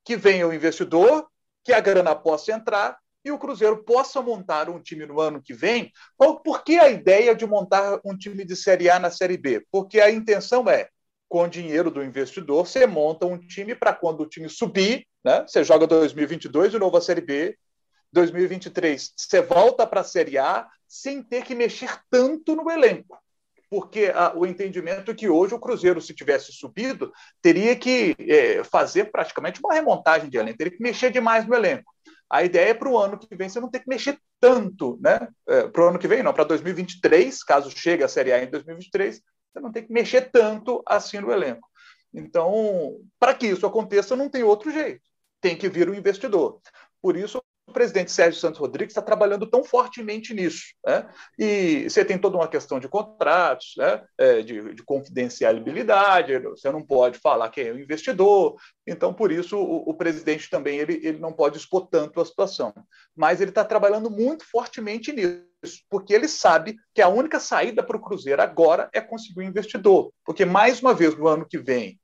Que 0.03 0.15
venha 0.15 0.47
o 0.47 0.53
investidor, 0.53 1.27
que 1.63 1.73
a 1.73 1.79
grana 1.79 2.15
possa 2.15 2.51
entrar 2.51 2.97
e 3.23 3.31
o 3.31 3.37
Cruzeiro 3.37 3.83
possa 3.83 4.21
montar 4.21 4.69
um 4.69 4.79
time 4.79 5.05
no 5.05 5.19
ano 5.19 5.41
que 5.41 5.53
vem. 5.53 5.91
Por 6.17 6.63
que 6.63 6.79
a 6.79 6.89
ideia 6.89 7.35
de 7.35 7.45
montar 7.45 7.99
um 8.03 8.17
time 8.17 8.43
de 8.43 8.55
Série 8.55 8.89
A 8.89 8.99
na 8.99 9.11
Série 9.11 9.37
B? 9.37 9.63
Porque 9.71 10.01
a 10.01 10.09
intenção 10.09 10.67
é, 10.67 10.89
com 11.29 11.43
o 11.43 11.47
dinheiro 11.47 11.91
do 11.91 12.03
investidor, 12.03 12.67
você 12.67 12.85
monta 12.85 13.25
um 13.25 13.37
time 13.37 13.75
para 13.75 13.93
quando 13.93 14.21
o 14.21 14.25
time 14.25 14.49
subir, 14.49 15.07
né? 15.23 15.45
você 15.47 15.63
joga 15.63 15.87
2022 15.87 16.71
de 16.71 16.79
novo 16.79 16.97
a 16.97 17.01
Série 17.01 17.21
B, 17.21 17.57
2023 18.11 19.13
você 19.15 19.41
volta 19.41 19.87
para 19.87 20.01
a 20.01 20.05
Série 20.05 20.37
A 20.37 20.67
sem 20.87 21.23
ter 21.23 21.43
que 21.43 21.55
mexer 21.55 21.89
tanto 22.09 22.55
no 22.55 22.69
elenco. 22.69 23.17
Porque 23.69 24.11
a, 24.13 24.35
o 24.35 24.45
entendimento 24.45 25.11
é 25.11 25.13
que 25.13 25.29
hoje 25.29 25.55
o 25.55 25.59
Cruzeiro, 25.59 26.01
se 26.01 26.13
tivesse 26.13 26.51
subido, 26.51 27.13
teria 27.41 27.73
que 27.73 28.13
é, 28.19 28.63
fazer 28.65 29.09
praticamente 29.09 29.61
uma 29.63 29.73
remontagem 29.73 30.29
de 30.29 30.37
elenco, 30.37 30.57
teria 30.57 30.75
que 30.75 30.83
mexer 30.83 31.09
demais 31.09 31.47
no 31.47 31.55
elenco. 31.55 31.89
A 32.29 32.43
ideia 32.43 32.71
é 32.71 32.73
para 32.73 32.89
o 32.89 32.97
ano 32.97 33.17
que 33.17 33.33
vem 33.33 33.47
você 33.47 33.61
não 33.61 33.69
ter 33.69 33.79
que 33.79 33.87
mexer 33.87 34.19
tanto, 34.41 34.99
né? 35.01 35.27
É, 35.47 35.67
para 35.69 35.85
o 35.85 35.87
ano 35.87 35.99
que 35.99 36.07
vem, 36.07 36.21
não, 36.21 36.33
para 36.33 36.43
2023, 36.43 37.43
caso 37.43 37.69
chegue 37.69 38.03
a 38.03 38.09
Série 38.09 38.33
A 38.33 38.43
em 38.43 38.49
2023, 38.49 39.21
você 39.53 39.59
não 39.61 39.71
tem 39.71 39.85
que 39.85 39.93
mexer 39.93 40.29
tanto 40.31 40.83
assim 40.85 41.19
no 41.19 41.31
elenco. 41.31 41.67
Então, 42.13 42.97
para 43.17 43.33
que 43.33 43.47
isso 43.47 43.65
aconteça, 43.65 44.15
não 44.15 44.29
tem 44.29 44.43
outro 44.43 44.69
jeito. 44.71 45.01
Tem 45.41 45.57
que 45.57 45.67
vir 45.67 45.89
o 45.89 45.91
um 45.91 45.95
investidor. 45.95 46.61
Por 47.01 47.17
isso, 47.17 47.41
o 47.71 47.73
presidente 47.73 48.11
Sérgio 48.11 48.39
Santos 48.39 48.59
Rodrigues 48.59 48.91
está 48.91 49.01
trabalhando 49.01 49.47
tão 49.47 49.63
fortemente 49.63 50.33
nisso. 50.33 50.73
Né? 50.85 51.09
E 51.39 51.89
você 51.89 52.03
tem 52.03 52.17
toda 52.17 52.37
uma 52.37 52.47
questão 52.47 52.79
de 52.79 52.87
contratos, 52.87 53.73
né? 53.77 54.03
É, 54.17 54.41
de, 54.41 54.73
de, 54.75 54.83
confidencialidade, 54.83 56.37
você 56.39 56.69
não 56.69 56.85
pode 56.85 57.17
falar 57.17 57.49
quem 57.49 57.67
é 57.67 57.71
o 57.71 57.79
investidor. 57.79 58.55
Então, 58.85 59.13
por 59.13 59.31
isso, 59.31 59.57
o, 59.57 59.89
o 59.89 59.93
presidente 59.93 60.49
também 60.49 60.77
ele, 60.77 60.99
ele 61.01 61.19
não 61.19 61.31
pode 61.31 61.57
expor 61.57 61.87
tanto 61.87 62.19
a 62.19 62.25
situação. 62.25 62.73
Mas 63.15 63.41
ele 63.41 63.51
está 63.51 63.63
trabalhando 63.63 64.11
muito 64.11 64.45
fortemente 64.45 65.11
nisso, 65.13 65.81
porque 65.89 66.13
ele 66.13 66.27
sabe 66.27 66.75
que 66.93 67.01
a 67.01 67.07
única 67.07 67.39
saída 67.39 67.81
para 67.81 67.97
o 67.97 68.01
Cruzeiro 68.01 68.41
agora 68.41 68.89
é 68.93 68.99
conseguir 68.99 69.39
um 69.39 69.49
investidor. 69.49 70.11
Porque, 70.25 70.45
mais 70.45 70.81
uma 70.81 70.93
vez, 70.93 71.15
no 71.15 71.27
ano 71.27 71.47
que 71.47 71.57
vem, 71.57 71.97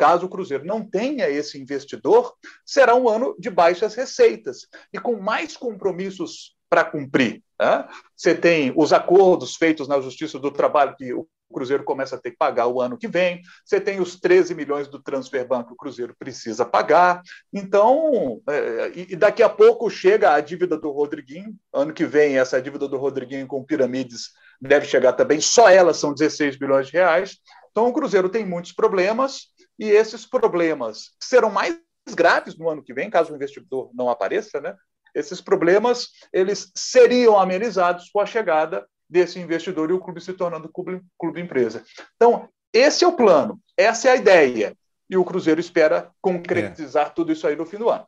Caso 0.00 0.24
o 0.24 0.28
Cruzeiro 0.30 0.64
não 0.64 0.82
tenha 0.82 1.28
esse 1.28 1.60
investidor, 1.60 2.32
será 2.64 2.94
um 2.94 3.06
ano 3.06 3.36
de 3.38 3.50
baixas 3.50 3.94
receitas 3.94 4.66
e 4.90 4.98
com 4.98 5.20
mais 5.20 5.58
compromissos 5.58 6.56
para 6.70 6.86
cumprir. 6.86 7.42
Né? 7.60 7.86
Você 8.16 8.34
tem 8.34 8.72
os 8.74 8.94
acordos 8.94 9.56
feitos 9.56 9.86
na 9.86 10.00
Justiça 10.00 10.38
do 10.38 10.50
Trabalho 10.50 10.96
que 10.96 11.12
o 11.12 11.28
Cruzeiro 11.52 11.84
começa 11.84 12.16
a 12.16 12.18
ter 12.18 12.30
que 12.30 12.38
pagar 12.38 12.66
o 12.66 12.80
ano 12.80 12.96
que 12.96 13.08
vem. 13.08 13.42
Você 13.62 13.78
tem 13.78 14.00
os 14.00 14.18
13 14.18 14.54
milhões 14.54 14.88
do 14.88 15.02
transfer 15.02 15.46
banco 15.46 15.66
que 15.68 15.74
o 15.74 15.76
Cruzeiro 15.76 16.16
precisa 16.18 16.64
pagar. 16.64 17.20
Então, 17.52 18.40
é, 18.48 18.92
e 18.94 19.14
daqui 19.14 19.42
a 19.42 19.50
pouco 19.50 19.90
chega 19.90 20.32
a 20.32 20.40
dívida 20.40 20.78
do 20.78 20.90
Rodriguinho. 20.90 21.54
Ano 21.74 21.92
que 21.92 22.06
vem, 22.06 22.38
essa 22.38 22.62
dívida 22.62 22.88
do 22.88 22.96
Rodriguinho 22.96 23.46
com 23.46 23.62
piramides 23.62 24.30
deve 24.58 24.86
chegar 24.86 25.12
também. 25.12 25.42
Só 25.42 25.68
elas 25.68 25.98
são 25.98 26.14
16 26.14 26.56
bilhões 26.56 26.86
de 26.86 26.94
reais. 26.94 27.36
Então, 27.70 27.86
o 27.86 27.92
Cruzeiro 27.92 28.30
tem 28.30 28.46
muitos 28.46 28.72
problemas 28.72 29.50
e 29.80 29.88
esses 29.88 30.26
problemas 30.26 31.12
serão 31.18 31.50
mais 31.50 31.74
graves 32.14 32.56
no 32.58 32.68
ano 32.68 32.82
que 32.82 32.92
vem, 32.92 33.08
caso 33.08 33.32
o 33.32 33.36
investidor 33.36 33.90
não 33.94 34.10
apareça, 34.10 34.60
né? 34.60 34.76
Esses 35.14 35.40
problemas 35.40 36.10
eles 36.32 36.70
seriam 36.76 37.38
amenizados 37.38 38.10
com 38.10 38.20
a 38.20 38.26
chegada 38.26 38.86
desse 39.08 39.40
investidor 39.40 39.90
e 39.90 39.94
o 39.94 39.98
clube 39.98 40.20
se 40.20 40.34
tornando 40.34 40.68
clube, 40.68 41.00
clube 41.18 41.40
empresa. 41.40 41.82
Então, 42.14 42.46
esse 42.72 43.04
é 43.04 43.08
o 43.08 43.16
plano, 43.16 43.58
essa 43.74 44.08
é 44.08 44.12
a 44.12 44.16
ideia. 44.16 44.76
E 45.08 45.16
o 45.16 45.24
Cruzeiro 45.24 45.58
espera 45.58 46.10
concretizar 46.20 47.06
é. 47.06 47.10
tudo 47.10 47.32
isso 47.32 47.46
aí 47.46 47.56
no 47.56 47.66
fim 47.66 47.78
do 47.78 47.88
ano. 47.88 48.06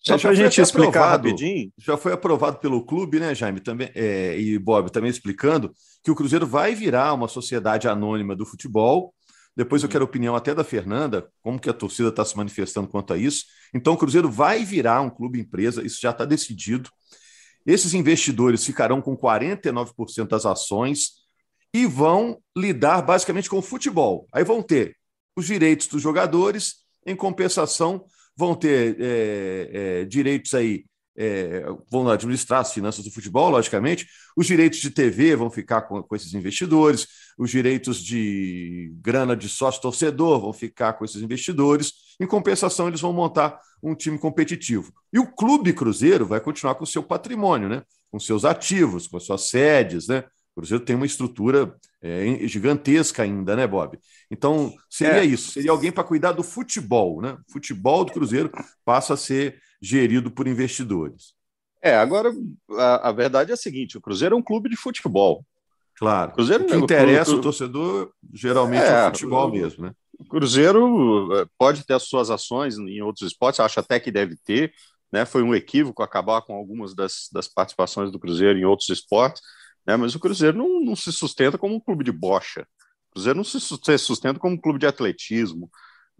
Só 0.00 0.18
para 0.18 0.30
a 0.30 0.34
gente 0.34 0.60
explicar 0.60 1.10
rapidinho. 1.10 1.70
Já 1.78 1.96
foi 1.96 2.12
aprovado 2.12 2.56
pelo 2.56 2.84
clube, 2.84 3.20
né, 3.20 3.34
Jaime? 3.34 3.60
Também, 3.60 3.90
é, 3.94 4.36
e 4.38 4.58
Bob 4.58 4.90
também 4.90 5.10
explicando 5.10 5.72
que 6.02 6.10
o 6.10 6.14
Cruzeiro 6.14 6.46
vai 6.46 6.74
virar 6.74 7.12
uma 7.12 7.28
sociedade 7.28 7.86
anônima 7.86 8.34
do 8.34 8.46
futebol 8.46 9.14
depois 9.56 9.82
eu 9.82 9.88
quero 9.88 10.04
a 10.04 10.08
opinião 10.08 10.36
até 10.36 10.54
da 10.54 10.64
Fernanda, 10.64 11.28
como 11.42 11.58
que 11.58 11.68
a 11.68 11.72
torcida 11.72 12.08
está 12.08 12.24
se 12.24 12.36
manifestando 12.36 12.88
quanto 12.88 13.12
a 13.12 13.18
isso. 13.18 13.44
Então, 13.74 13.94
o 13.94 13.96
Cruzeiro 13.96 14.30
vai 14.30 14.64
virar 14.64 15.00
um 15.00 15.10
clube 15.10 15.40
empresa, 15.40 15.84
isso 15.84 15.98
já 16.00 16.10
está 16.10 16.24
decidido. 16.24 16.88
Esses 17.66 17.92
investidores 17.92 18.64
ficarão 18.64 19.02
com 19.02 19.16
49% 19.16 20.28
das 20.28 20.46
ações 20.46 21.20
e 21.74 21.86
vão 21.86 22.40
lidar 22.56 23.02
basicamente 23.02 23.50
com 23.50 23.58
o 23.58 23.62
futebol. 23.62 24.26
Aí 24.32 24.44
vão 24.44 24.62
ter 24.62 24.96
os 25.36 25.46
direitos 25.46 25.86
dos 25.86 26.02
jogadores, 26.02 26.76
em 27.06 27.14
compensação, 27.14 28.04
vão 28.36 28.54
ter 28.54 28.96
é, 28.98 29.70
é, 29.72 30.04
direitos 30.04 30.54
aí 30.54 30.84
é, 31.16 31.64
vão 31.90 32.08
administrar 32.08 32.60
as 32.60 32.72
finanças 32.72 33.04
do 33.04 33.10
futebol, 33.10 33.50
logicamente. 33.50 34.06
Os 34.36 34.46
direitos 34.46 34.78
de 34.80 34.90
TV 34.90 35.36
vão 35.36 35.50
ficar 35.50 35.82
com, 35.82 36.02
com 36.02 36.16
esses 36.16 36.32
investidores, 36.34 37.06
os 37.38 37.50
direitos 37.50 38.02
de 38.02 38.92
grana 39.00 39.36
de 39.36 39.48
sócio-torcedor 39.48 40.40
vão 40.40 40.52
ficar 40.52 40.94
com 40.94 41.04
esses 41.04 41.22
investidores. 41.22 41.92
Em 42.20 42.26
compensação, 42.26 42.88
eles 42.88 43.00
vão 43.00 43.12
montar 43.12 43.58
um 43.82 43.94
time 43.94 44.18
competitivo. 44.18 44.92
E 45.12 45.18
o 45.18 45.26
Clube 45.26 45.72
Cruzeiro 45.72 46.26
vai 46.26 46.40
continuar 46.40 46.74
com 46.74 46.84
o 46.84 46.86
seu 46.86 47.02
patrimônio, 47.02 47.68
né? 47.68 47.82
com 48.10 48.18
seus 48.18 48.44
ativos, 48.44 49.06
com 49.06 49.16
as 49.16 49.24
suas 49.24 49.48
sedes, 49.48 50.08
né? 50.08 50.24
O 50.52 50.60
Cruzeiro 50.60 50.84
tem 50.84 50.96
uma 50.96 51.06
estrutura 51.06 51.74
é, 52.02 52.46
gigantesca 52.46 53.22
ainda, 53.22 53.54
né, 53.54 53.66
Bob? 53.66 53.98
Então, 54.30 54.72
seria 54.88 55.22
é. 55.22 55.24
isso. 55.24 55.52
Seria 55.52 55.70
alguém 55.70 55.92
para 55.92 56.04
cuidar 56.04 56.32
do 56.32 56.42
futebol, 56.42 57.20
né? 57.20 57.36
O 57.48 57.52
futebol 57.52 58.04
do 58.04 58.12
Cruzeiro 58.12 58.50
passa 58.84 59.14
a 59.14 59.16
ser 59.16 59.60
gerido 59.80 60.30
por 60.30 60.46
investidores. 60.46 61.34
É, 61.82 61.96
agora 61.96 62.30
a, 62.72 63.08
a, 63.08 63.12
verdade 63.12 63.50
é 63.50 63.54
a 63.54 63.56
seguinte: 63.56 63.96
o 63.96 64.00
Cruzeiro 64.00 64.34
é 64.34 64.38
um 64.38 64.42
clube 64.42 64.68
de 64.68 64.76
futebol. 64.76 65.44
Claro. 65.96 66.32
O, 66.32 66.34
Cruzeiro, 66.34 66.64
o 66.64 66.66
que 66.66 66.76
interessa 66.76 67.32
o, 67.32 67.38
o 67.38 67.40
torcedor 67.40 68.10
geralmente 68.32 68.84
é, 68.84 68.90
é 68.90 69.02
o 69.02 69.10
futebol 69.10 69.48
o, 69.48 69.52
mesmo, 69.52 69.86
né? 69.86 69.92
O 70.18 70.24
Cruzeiro 70.24 71.34
é, 71.34 71.46
pode 71.58 71.86
ter 71.86 71.94
as 71.94 72.02
suas 72.02 72.30
ações 72.30 72.76
em 72.76 73.00
outros 73.00 73.26
esportes, 73.26 73.60
acho 73.60 73.80
até 73.80 73.98
que 73.98 74.10
deve 74.10 74.36
ter. 74.44 74.72
Né? 75.10 75.24
Foi 75.24 75.42
um 75.42 75.54
equívoco 75.54 76.02
acabar 76.02 76.42
com 76.42 76.54
algumas 76.54 76.94
das, 76.94 77.28
das 77.32 77.48
participações 77.48 78.12
do 78.12 78.18
Cruzeiro 78.18 78.58
em 78.58 78.64
outros 78.64 78.88
esportes, 78.90 79.42
né? 79.86 79.96
mas 79.96 80.14
o 80.14 80.20
Cruzeiro 80.20 80.56
não, 80.56 80.80
não 80.80 80.96
se 80.96 81.12
sustenta 81.12 81.58
como 81.58 81.74
um 81.74 81.80
clube 81.80 82.04
de 82.04 82.12
bocha. 82.12 82.66
O 83.10 83.14
Cruzeiro 83.14 83.36
não 83.36 83.44
se 83.44 83.60
sustenta 83.98 84.38
como 84.38 84.54
um 84.54 84.60
clube 84.60 84.78
de 84.78 84.86
atletismo. 84.86 85.70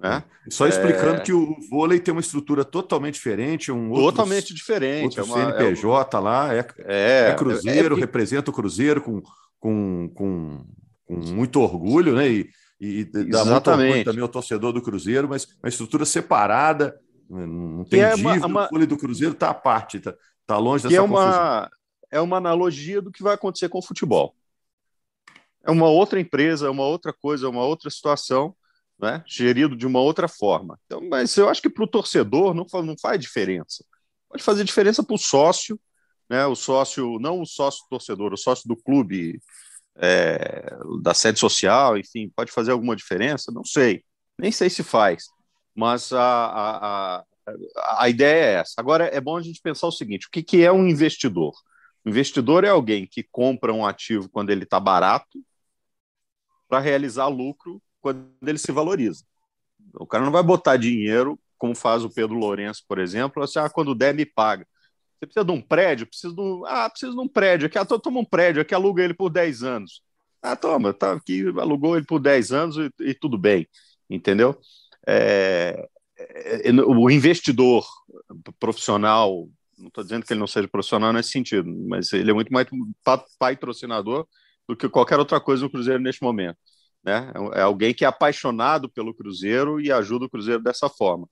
Né? 0.01 0.25
Só 0.49 0.67
explicando 0.67 1.17
é... 1.17 1.21
que 1.21 1.33
o 1.33 1.57
vôlei 1.69 2.01
tem 2.01 2.11
uma 2.11 2.23
estrutura 2.23 2.65
totalmente 2.65 3.15
diferente, 3.15 3.71
um 3.71 3.91
outro, 3.91 4.05
totalmente 4.05 4.55
diferente, 4.55 5.21
outro 5.21 5.21
é 5.21 5.25
uma, 5.25 5.53
CNPJ 5.53 6.17
é 6.17 6.21
lá, 6.21 6.55
é, 6.55 6.67
é, 6.79 7.29
é 7.29 7.35
Cruzeiro, 7.35 7.97
é 7.97 8.01
representa 8.01 8.51
o 8.51 8.55
Cruzeiro 8.55 9.03
com, 9.03 9.21
com, 9.59 10.11
com, 10.15 10.65
com 11.07 11.17
muito 11.17 11.61
orgulho, 11.61 12.15
né? 12.15 12.31
E, 12.31 12.51
e 12.81 13.05
dá 13.05 13.45
muito 13.45 13.71
orgulho 13.71 14.05
também 14.05 14.23
ao 14.23 14.29
torcedor 14.29 14.73
do 14.73 14.81
Cruzeiro, 14.81 15.29
mas 15.29 15.47
uma 15.63 15.69
estrutura 15.69 16.07
separada, 16.07 16.99
não 17.29 17.85
tem 17.85 18.01
é 18.01 18.15
dívida, 18.15 18.47
uma, 18.47 18.65
o 18.65 18.69
vôlei 18.71 18.87
do 18.87 18.97
Cruzeiro 18.97 19.35
está 19.35 19.51
à 19.51 19.55
parte, 19.55 19.99
está 19.99 20.15
tá 20.47 20.57
longe 20.57 20.85
dessa 20.85 20.97
é 20.97 21.01
uma, 21.03 21.25
confusão. 21.25 21.80
É 22.11 22.21
uma 22.21 22.37
analogia 22.37 23.01
do 23.01 23.13
que 23.13 23.23
vai 23.23 23.35
acontecer 23.35 23.69
com 23.69 23.79
o 23.79 23.87
futebol. 23.87 24.35
É 25.63 25.71
uma 25.71 25.89
outra 25.89 26.19
empresa, 26.19 26.67
é 26.67 26.71
uma 26.71 26.85
outra 26.85 27.13
coisa, 27.13 27.47
é 27.47 27.49
uma 27.49 27.65
outra 27.65 27.91
situação 27.91 28.55
né? 29.01 29.23
gerido 29.27 29.75
de 29.75 29.87
uma 29.87 30.01
outra 30.01 30.29
forma. 30.29 30.79
Então, 30.85 31.01
mas 31.09 31.37
eu 31.37 31.49
acho 31.49 31.63
que 31.63 31.71
para 31.71 31.85
o 31.85 31.89
torcedor 31.89 32.55
não, 32.55 32.67
não 32.83 32.97
faz 33.01 33.19
diferença. 33.19 33.85
Pode 34.29 34.43
fazer 34.43 34.63
diferença 34.63 35.03
para 35.03 35.15
o 35.15 35.19
sócio, 35.19 35.81
né? 36.29 36.47
o 36.47 36.55
sócio, 36.55 37.19
não 37.19 37.41
o 37.41 37.47
sócio 37.47 37.87
torcedor, 37.89 38.33
o 38.33 38.37
sócio 38.39 38.69
do 38.69 38.77
clube, 38.77 39.41
é, 39.97 40.71
da 41.03 41.15
sede 41.15 41.39
social, 41.39 41.97
enfim, 41.97 42.31
pode 42.35 42.53
fazer 42.53 42.73
alguma 42.73 42.95
diferença? 42.95 43.51
Não 43.51 43.65
sei, 43.65 44.05
nem 44.39 44.53
sei 44.53 44.71
se 44.71 44.83
faz, 44.83 45.25
mas 45.75 46.13
a, 46.13 46.23
a, 46.23 47.17
a, 47.17 47.25
a 47.99 48.09
ideia 48.09 48.45
é 48.45 48.53
essa. 48.61 48.75
Agora, 48.77 49.07
é 49.07 49.21
bom 49.21 49.37
a 49.37 49.43
gente 49.43 49.61
pensar 49.61 49.87
o 49.87 49.93
seguinte: 49.93 50.27
o 50.27 50.31
que, 50.31 50.43
que 50.43 50.63
é 50.63 50.71
um 50.71 50.87
investidor? 50.87 51.53
Investidor 52.05 52.65
é 52.65 52.69
alguém 52.69 53.07
que 53.07 53.23
compra 53.23 53.73
um 53.73 53.85
ativo 53.85 54.29
quando 54.29 54.51
ele 54.51 54.65
está 54.65 54.81
barato 54.81 55.43
para 56.69 56.79
realizar 56.79 57.27
lucro 57.29 57.83
quando 58.01 58.31
ele 58.47 58.59
se 58.59 58.73
valoriza. 58.73 59.25
O 59.95 60.07
cara 60.07 60.25
não 60.25 60.33
vai 60.33 60.43
botar 60.43 60.77
dinheiro, 60.77 61.39
como 61.59 61.75
faz 61.75 62.05
o 62.05 62.11
Pedro 62.11 62.37
Lourenço, 62.37 62.85
por 62.89 62.99
exemplo, 62.99 63.43
assim, 63.43 63.59
ah, 63.59 63.69
quando 63.69 63.95
der, 63.95 64.15
me 64.15 64.25
paga. 64.25 64.67
Você 65.19 65.27
precisa 65.27 65.45
de 65.45 65.53
um 65.53 65.61
prédio? 65.61 66.07
Precisa 66.07 66.35
de 66.35 66.41
um, 66.41 66.65
ah, 66.65 66.89
preciso 66.89 67.13
de 67.13 67.21
um 67.21 67.29
prédio. 67.29 67.67
Aqui, 67.67 67.77
ah, 67.77 67.85
toma 67.85 68.21
um 68.21 68.25
prédio, 68.25 68.63
aqui 68.63 68.75
aluga 68.75 69.03
ele 69.03 69.13
por 69.13 69.29
10 69.29 69.63
anos. 69.63 70.03
Ah, 70.41 70.57
toma, 70.57 70.95
tá 70.95 71.13
aqui, 71.13 71.45
alugou 71.59 71.97
ele 71.97 72.07
por 72.07 72.19
10 72.19 72.53
anos 72.53 72.77
e, 72.77 72.91
e 73.01 73.15
tudo 73.15 73.37
bem. 73.37 73.69
entendeu? 74.09 74.59
É, 75.07 75.89
é, 76.17 76.69
é 76.71 76.73
o 76.73 77.11
investidor 77.11 77.87
profissional, 78.59 79.49
não 79.81 79.89
estou 79.89 80.05
dizendo 80.05 80.25
que 80.25 80.33
ele 80.33 80.41
não 80.41 80.47
seja 80.47 80.69
profissional 80.69 81.13
nesse 81.13 81.31
sentido, 81.31 81.69
mas 81.89 82.13
ele 82.13 82.31
é 82.31 82.35
muito 82.35 82.53
mais 82.53 82.67
patrocinador 83.39 84.27
do 84.69 84.77
que 84.77 84.89
qualquer 84.89 85.19
outra 85.19 85.41
coisa 85.41 85.63
no 85.63 85.71
Cruzeiro 85.71 86.03
neste 86.03 86.23
momento. 86.23 86.59
Né? 87.03 87.33
É 87.55 87.63
alguém 87.63 87.95
que 87.95 88.05
é 88.05 88.09
apaixonado 88.09 88.89
pelo 88.89 89.15
Cruzeiro 89.15 89.81
e 89.81 89.91
ajuda 89.91 90.27
o 90.27 90.31
Cruzeiro 90.31 90.63
dessa 90.63 90.89
forma. 90.89 91.29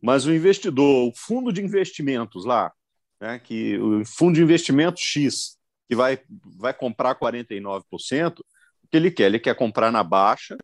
Mas 0.00 0.26
o 0.26 0.32
investidor, 0.32 1.08
o 1.08 1.12
fundo 1.14 1.52
de 1.52 1.62
investimentos 1.62 2.44
lá, 2.44 2.72
né, 3.20 3.38
que 3.38 3.78
o 3.78 4.04
fundo 4.04 4.34
de 4.34 4.42
investimento 4.42 4.98
X, 4.98 5.58
que 5.88 5.94
vai, 5.94 6.18
vai 6.58 6.72
comprar 6.72 7.14
49%, 7.14 8.38
o 8.38 8.88
que 8.90 8.96
ele 8.96 9.10
quer? 9.10 9.24
Ele 9.24 9.38
quer 9.38 9.54
comprar 9.54 9.92
na 9.92 10.02
baixa 10.02 10.56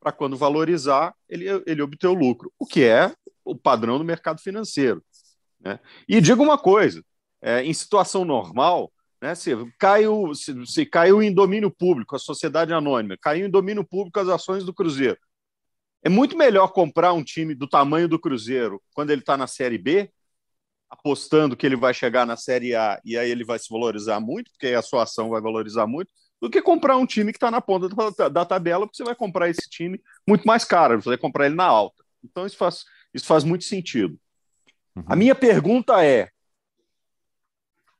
para 0.00 0.10
quando 0.10 0.36
valorizar, 0.36 1.14
ele, 1.28 1.46
ele 1.66 1.82
obter 1.82 2.08
o 2.08 2.14
lucro, 2.14 2.52
o 2.58 2.66
que 2.66 2.82
é 2.82 3.14
o 3.44 3.54
padrão 3.54 3.98
do 3.98 4.04
mercado 4.04 4.40
financeiro. 4.40 5.04
Né? 5.60 5.78
E 6.08 6.20
digo 6.20 6.42
uma 6.42 6.58
coisa: 6.58 7.04
é, 7.40 7.62
em 7.62 7.72
situação 7.72 8.24
normal, 8.24 8.92
né, 9.20 9.34
se, 9.34 9.52
caiu, 9.78 10.34
se, 10.34 10.66
se 10.66 10.86
caiu 10.86 11.22
em 11.22 11.32
domínio 11.32 11.70
público 11.70 12.16
a 12.16 12.18
sociedade 12.18 12.72
anônima, 12.72 13.16
caiu 13.20 13.46
em 13.46 13.50
domínio 13.50 13.84
público 13.84 14.18
as 14.18 14.28
ações 14.28 14.64
do 14.64 14.74
Cruzeiro. 14.74 15.18
É 16.02 16.08
muito 16.08 16.36
melhor 16.36 16.68
comprar 16.68 17.12
um 17.12 17.22
time 17.22 17.54
do 17.54 17.68
tamanho 17.68 18.08
do 18.08 18.18
Cruzeiro 18.18 18.82
quando 18.94 19.10
ele 19.10 19.20
está 19.20 19.36
na 19.36 19.46
Série 19.46 19.76
B, 19.76 20.10
apostando 20.88 21.56
que 21.56 21.66
ele 21.66 21.76
vai 21.76 21.92
chegar 21.92 22.26
na 22.26 22.36
Série 22.36 22.74
A 22.74 23.00
e 23.04 23.18
aí 23.18 23.30
ele 23.30 23.44
vai 23.44 23.58
se 23.58 23.68
valorizar 23.70 24.18
muito, 24.18 24.50
porque 24.50 24.68
a 24.68 24.82
sua 24.82 25.02
ação 25.02 25.28
vai 25.28 25.40
valorizar 25.40 25.86
muito, 25.86 26.10
do 26.40 26.48
que 26.48 26.62
comprar 26.62 26.96
um 26.96 27.06
time 27.06 27.32
que 27.32 27.36
está 27.36 27.50
na 27.50 27.60
ponta 27.60 27.88
da, 28.30 28.44
tabela, 28.46 28.86
porque 28.86 28.96
você 28.96 29.04
vai 29.04 29.14
comprar 29.14 29.50
esse 29.50 29.68
time 29.68 30.00
muito 30.26 30.44
mais 30.44 30.64
caro, 30.64 31.00
você 31.00 31.10
vai 31.10 31.18
comprar 31.18 31.46
ele 31.46 31.54
na 31.54 31.64
alta. 31.64 32.02
Então 32.24 32.46
isso 32.46 32.56
faz, 32.56 32.84
isso 33.12 33.26
faz 33.26 33.44
muito 33.44 33.64
sentido. 33.64 34.18
Uhum. 34.94 35.04
A 35.06 35.16
minha 35.16 35.34
pergunta 35.34 36.04
é: 36.04 36.30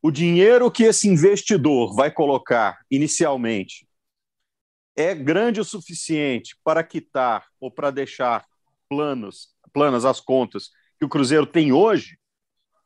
o 0.02 0.10
dinheiro 0.10 0.70
que 0.70 0.84
esse 0.84 1.08
investidor 1.08 1.94
vai 1.94 2.10
colocar 2.10 2.80
inicialmente 2.90 3.86
é 4.96 5.14
grande 5.14 5.60
o 5.60 5.64
suficiente 5.64 6.56
para 6.62 6.84
quitar 6.84 7.46
ou 7.60 7.70
para 7.70 7.90
deixar 7.90 8.44
planos, 8.88 9.54
planas 9.72 10.04
as 10.04 10.20
contas 10.20 10.70
que 10.98 11.04
o 11.04 11.08
Cruzeiro 11.08 11.46
tem 11.46 11.72
hoje? 11.72 12.18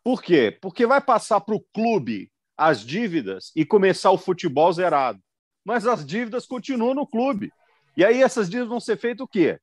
Por 0.03 0.23
quê? 0.23 0.57
Porque 0.61 0.87
vai 0.87 1.01
passar 1.01 1.40
para 1.40 1.55
o 1.55 1.64
clube 1.73 2.31
as 2.57 2.85
dívidas 2.85 3.51
e 3.57 3.64
começar 3.64 4.11
o 4.11 4.19
futebol 4.19 4.73
zerado 4.73 5.21
mas 5.64 5.87
as 5.87 6.05
dívidas 6.05 6.47
continuam 6.47 6.95
no 6.95 7.07
clube. 7.07 7.51
E 7.97 8.05
aí 8.05 8.23
essas 8.23 8.49
dívidas 8.49 8.69
vão 8.69 8.81
ser 8.81 8.99
feitas 8.99 9.25
o 9.25 9.29
quê? 9.29 9.59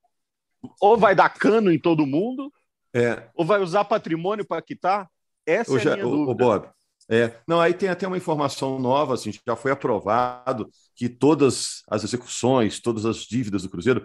Ou 0.80 0.96
vai 0.96 1.14
dar 1.14 1.28
cano 1.30 1.70
em 1.70 1.78
todo 1.78 2.06
mundo, 2.06 2.52
é. 2.94 3.28
ou 3.34 3.44
vai 3.44 3.60
usar 3.60 3.84
patrimônio 3.84 4.46
para 4.46 4.62
quitar? 4.62 5.08
Essa 5.46 5.76
é 5.78 5.92
a 5.92 5.94
minha 5.96 6.06
o, 6.06 6.10
dúvida. 6.10 6.30
O 6.30 6.34
Bob, 6.34 6.68
é, 7.10 7.32
não, 7.46 7.60
aí 7.60 7.74
tem 7.74 7.88
até 7.88 8.06
uma 8.06 8.16
informação 8.16 8.78
nova, 8.78 9.14
assim, 9.14 9.32
já 9.46 9.56
foi 9.56 9.72
aprovado 9.72 10.68
que 10.94 11.08
todas 11.08 11.82
as 11.90 12.04
execuções, 12.04 12.80
todas 12.80 13.04
as 13.04 13.18
dívidas 13.18 13.62
do 13.62 13.70
Cruzeiro 13.70 14.02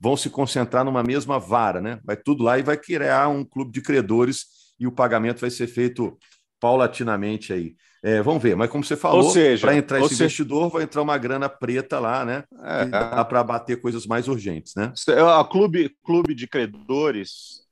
vão 0.00 0.16
se 0.16 0.28
concentrar 0.28 0.84
numa 0.84 1.02
mesma 1.02 1.38
vara, 1.38 1.80
né? 1.80 2.00
Vai 2.04 2.16
tudo 2.16 2.42
lá 2.42 2.58
e 2.58 2.62
vai 2.62 2.76
criar 2.76 3.28
um 3.28 3.44
clube 3.44 3.70
de 3.70 3.80
credores 3.80 4.46
e 4.78 4.86
o 4.86 4.92
pagamento 4.92 5.40
vai 5.40 5.50
ser 5.50 5.68
feito 5.68 6.18
paulatinamente 6.60 7.52
aí. 7.52 7.76
É, 8.04 8.20
vamos 8.20 8.42
ver, 8.42 8.56
mas 8.56 8.68
como 8.68 8.82
você 8.82 8.96
falou, 8.96 9.32
para 9.60 9.76
entrar 9.76 10.00
esse 10.00 10.08
seja... 10.08 10.24
investidor, 10.24 10.68
vai 10.70 10.82
entrar 10.82 11.02
uma 11.02 11.16
grana 11.16 11.48
preta 11.48 12.00
lá, 12.00 12.24
né? 12.24 12.42
É, 12.64 12.84
dá 12.86 13.24
para 13.24 13.44
bater 13.44 13.80
coisas 13.80 14.06
mais 14.06 14.26
urgentes, 14.26 14.74
né? 14.74 14.92
A 15.38 15.44
clube, 15.44 15.96
clube 16.04 16.34
de 16.34 16.48
credores, 16.48 17.62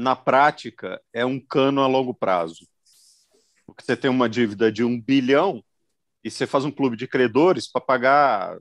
na 0.00 0.16
prática, 0.16 1.00
é 1.12 1.24
um 1.24 1.38
cano 1.38 1.82
a 1.82 1.86
longo 1.86 2.14
prazo. 2.14 2.66
Porque 3.66 3.84
você 3.84 3.96
tem 3.96 4.10
uma 4.10 4.28
dívida 4.28 4.72
de 4.72 4.82
um 4.82 5.00
bilhão 5.00 5.62
e 6.24 6.30
você 6.30 6.46
faz 6.46 6.64
um 6.64 6.70
clube 6.70 6.96
de 6.96 7.06
credores 7.06 7.70
para 7.70 7.80
pagar 7.80 8.58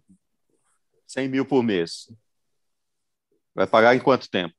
100 1.08 1.30
mil 1.30 1.46
por 1.46 1.64
mês. 1.64 2.12
Vai 3.56 3.66
pagar 3.66 3.96
em 3.96 4.00
quanto 4.00 4.30
tempo? 4.30 4.54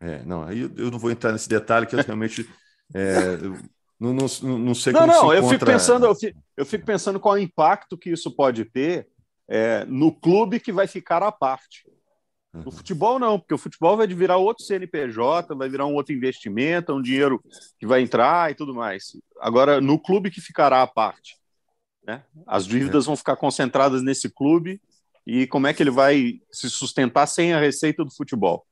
É, 0.00 0.22
não, 0.24 0.42
aí 0.42 0.60
eu 0.60 0.90
não 0.90 0.98
vou 0.98 1.10
entrar 1.10 1.32
nesse 1.32 1.48
detalhe 1.48 1.86
que 1.86 1.94
eu 1.94 2.02
realmente 2.02 2.46
é, 2.94 3.38
não, 3.98 4.12
não, 4.12 4.58
não 4.58 4.74
sei 4.74 4.92
como 4.92 5.06
Não, 5.06 5.22
não, 5.22 5.34
eu 5.34 5.48
fico 5.48 5.64
pensando, 5.64 6.06
eu 6.06 6.14
fico, 6.14 6.38
eu 6.56 6.66
fico, 6.66 6.84
pensando 6.84 7.18
qual 7.18 7.36
é 7.36 7.40
o 7.40 7.42
impacto 7.42 7.96
que 7.96 8.10
isso 8.10 8.30
pode 8.30 8.64
ter 8.66 9.08
é, 9.48 9.84
no 9.86 10.12
clube 10.12 10.60
que 10.60 10.72
vai 10.72 10.86
ficar 10.86 11.22
à 11.22 11.32
parte. 11.32 11.90
No 12.64 12.70
futebol, 12.70 13.18
não, 13.18 13.38
porque 13.38 13.54
o 13.54 13.58
futebol 13.58 13.96
vai 13.96 14.06
virar 14.06 14.36
outro 14.36 14.64
CNPJ, 14.64 15.54
vai 15.54 15.68
virar 15.68 15.86
um 15.86 15.94
outro 15.94 16.14
investimento, 16.14 16.94
um 16.94 17.02
dinheiro 17.02 17.42
que 17.78 17.86
vai 17.86 18.00
entrar 18.00 18.50
e 18.50 18.54
tudo 18.54 18.74
mais. 18.74 19.16
Agora, 19.40 19.80
no 19.80 19.98
clube 19.98 20.30
que 20.30 20.40
ficará 20.40 20.82
à 20.82 20.86
parte, 20.86 21.36
né? 22.06 22.22
as 22.46 22.66
dívidas 22.66 23.04
é. 23.04 23.06
vão 23.06 23.16
ficar 23.16 23.36
concentradas 23.36 24.02
nesse 24.02 24.30
clube 24.30 24.80
e 25.26 25.46
como 25.46 25.66
é 25.66 25.74
que 25.74 25.82
ele 25.82 25.90
vai 25.90 26.40
se 26.52 26.70
sustentar 26.70 27.26
sem 27.26 27.52
a 27.52 27.58
receita 27.58 28.04
do 28.04 28.14
futebol? 28.14 28.64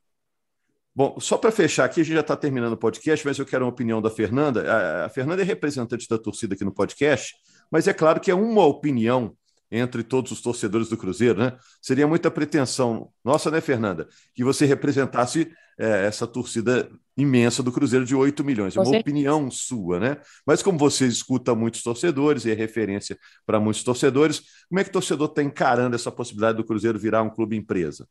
Bom, 0.94 1.18
só 1.18 1.37
para 1.37 1.51
fechar 1.51 1.87
aqui, 1.87 2.01
a 2.01 2.05
gente 2.05 2.14
já 2.14 2.20
está 2.20 2.37
terminando 2.37 2.75
o 2.75 2.77
podcast, 2.77 3.27
mas 3.27 3.37
eu 3.37 3.44
quero 3.44 3.64
uma 3.64 3.70
opinião 3.70 4.01
da 4.01 4.09
Fernanda. 4.09 5.05
A 5.05 5.09
Fernanda 5.09 5.42
é 5.42 5.44
representante 5.44 6.09
da 6.09 6.16
torcida 6.16 6.55
aqui 6.55 6.64
no 6.64 6.73
podcast, 6.73 7.35
mas 7.68 7.88
é 7.88 7.92
claro 7.92 8.20
que 8.20 8.31
é 8.31 8.35
uma 8.35 8.64
opinião 8.64 9.37
entre 9.78 10.02
todos 10.02 10.30
os 10.30 10.40
torcedores 10.40 10.88
do 10.88 10.96
Cruzeiro, 10.96 11.38
né? 11.38 11.56
Seria 11.82 12.06
muita 12.06 12.30
pretensão 12.30 13.10
nossa, 13.24 13.50
né, 13.50 13.60
Fernanda, 13.60 14.08
que 14.34 14.44
você 14.44 14.64
representasse 14.64 15.50
é, 15.78 16.06
essa 16.06 16.26
torcida 16.26 16.88
imensa 17.16 17.62
do 17.62 17.72
Cruzeiro 17.72 18.04
de 18.04 18.14
8 18.14 18.44
milhões. 18.44 18.76
É 18.76 18.80
uma 18.80 18.98
opinião 18.98 19.50
sua, 19.50 19.98
né? 19.98 20.16
Mas 20.46 20.62
como 20.62 20.78
você 20.78 21.06
escuta 21.06 21.54
muitos 21.54 21.82
torcedores 21.82 22.44
e 22.44 22.50
é 22.50 22.54
referência 22.54 23.18
para 23.44 23.58
muitos 23.60 23.82
torcedores, 23.82 24.42
como 24.68 24.80
é 24.80 24.84
que 24.84 24.90
o 24.90 24.92
torcedor 24.92 25.28
está 25.28 25.42
encarando 25.42 25.96
essa 25.96 26.10
possibilidade 26.10 26.58
do 26.58 26.64
Cruzeiro 26.64 26.98
virar 26.98 27.22
um 27.22 27.30
clube 27.30 27.56
empresa? 27.56 28.06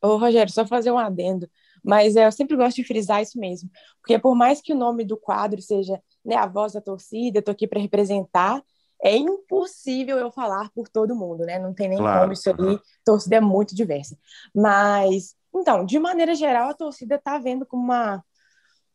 Ô, 0.00 0.16
Rogério, 0.16 0.52
só 0.52 0.66
fazer 0.66 0.90
um 0.90 0.98
adendo. 0.98 1.48
Mas 1.82 2.16
é, 2.16 2.26
eu 2.26 2.32
sempre 2.32 2.56
gosto 2.56 2.76
de 2.76 2.84
frisar 2.84 3.22
isso 3.22 3.38
mesmo, 3.38 3.68
porque 4.00 4.18
por 4.18 4.34
mais 4.36 4.60
que 4.60 4.72
o 4.72 4.76
nome 4.76 5.04
do 5.04 5.16
quadro 5.16 5.60
seja 5.60 6.00
né, 6.24 6.36
a 6.36 6.46
voz 6.46 6.72
da 6.72 6.80
torcida, 6.80 7.40
estou 7.40 7.52
aqui 7.52 7.66
para 7.66 7.80
representar, 7.80 8.62
é 9.02 9.16
impossível 9.16 10.16
eu 10.16 10.30
falar 10.30 10.70
por 10.70 10.88
todo 10.88 11.16
mundo, 11.16 11.44
né? 11.44 11.58
Não 11.58 11.74
tem 11.74 11.88
nem 11.88 11.98
claro. 11.98 12.20
como 12.20 12.32
isso 12.32 12.48
aí, 12.48 12.78
torcida 13.04 13.36
é 13.36 13.40
muito 13.40 13.74
diversa. 13.74 14.16
Mas, 14.54 15.34
então, 15.54 15.84
de 15.84 15.98
maneira 15.98 16.34
geral, 16.34 16.70
a 16.70 16.74
torcida 16.74 17.16
está 17.16 17.36
vendo 17.38 17.66
como 17.66 17.82
uma 17.82 18.24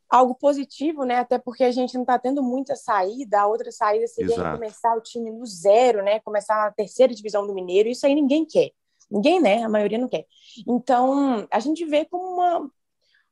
algo 0.10 0.34
positivo, 0.36 1.04
né? 1.04 1.18
Até 1.18 1.38
porque 1.38 1.66
a 1.66 1.72
gente 1.72 1.94
não 1.94 2.04
está 2.04 2.18
tendo 2.18 2.42
muita 2.42 2.76
saída. 2.76 3.42
A 3.42 3.48
outra 3.48 3.72
saída 3.72 4.08
seria 4.08 4.54
começar 4.54 4.96
o 4.96 5.02
time 5.02 5.30
no 5.30 5.46
zero, 5.46 6.02
né? 6.02 6.20
Começar 6.22 6.66
a 6.66 6.72
terceira 6.72 7.14
divisão 7.14 7.46
do 7.46 7.54
Mineiro. 7.54 7.90
Isso 7.90 8.06
aí 8.06 8.16
ninguém 8.16 8.46
quer. 8.46 8.72
Ninguém, 9.12 9.42
né? 9.42 9.64
A 9.64 9.70
maioria 9.70 9.98
não 9.98 10.08
quer. 10.08 10.26
Então, 10.66 11.46
a 11.52 11.60
gente 11.60 11.86
vê 11.86 12.06
como 12.06 12.36
uma, 12.36 12.72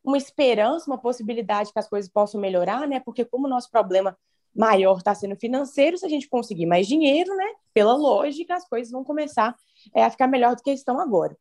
uma 0.04 0.18
esperança, 0.18 0.90
uma 0.92 0.98
possibilidade 0.98 1.72
que 1.72 1.80
as 1.80 1.88
coisas 1.88 2.12
possam 2.12 2.40
melhorar, 2.40 2.86
né? 2.88 3.00
Porque 3.00 3.24
como 3.24 3.48
o 3.48 3.50
nosso 3.50 3.70
problema 3.72 4.18
maior 4.56 4.98
está 4.98 5.13
sendo 5.13 5.36
financeiro, 5.36 5.98
se 5.98 6.06
a 6.06 6.10
gente 6.10 6.30
conseguir 6.30 6.65
mais 6.65 6.88
dinheiro, 6.88 7.36
né? 7.36 7.46
Pela 7.74 7.96
lógica, 7.96 8.56
as 8.56 8.68
coisas 8.68 8.91
vão 8.91 9.04
começar 9.04 9.56
é, 9.94 10.04
a 10.04 10.10
ficar 10.10 10.28
melhor 10.28 10.56
do 10.56 10.63
que 10.63 10.72
estão 10.72 11.00
agora. 11.00 11.38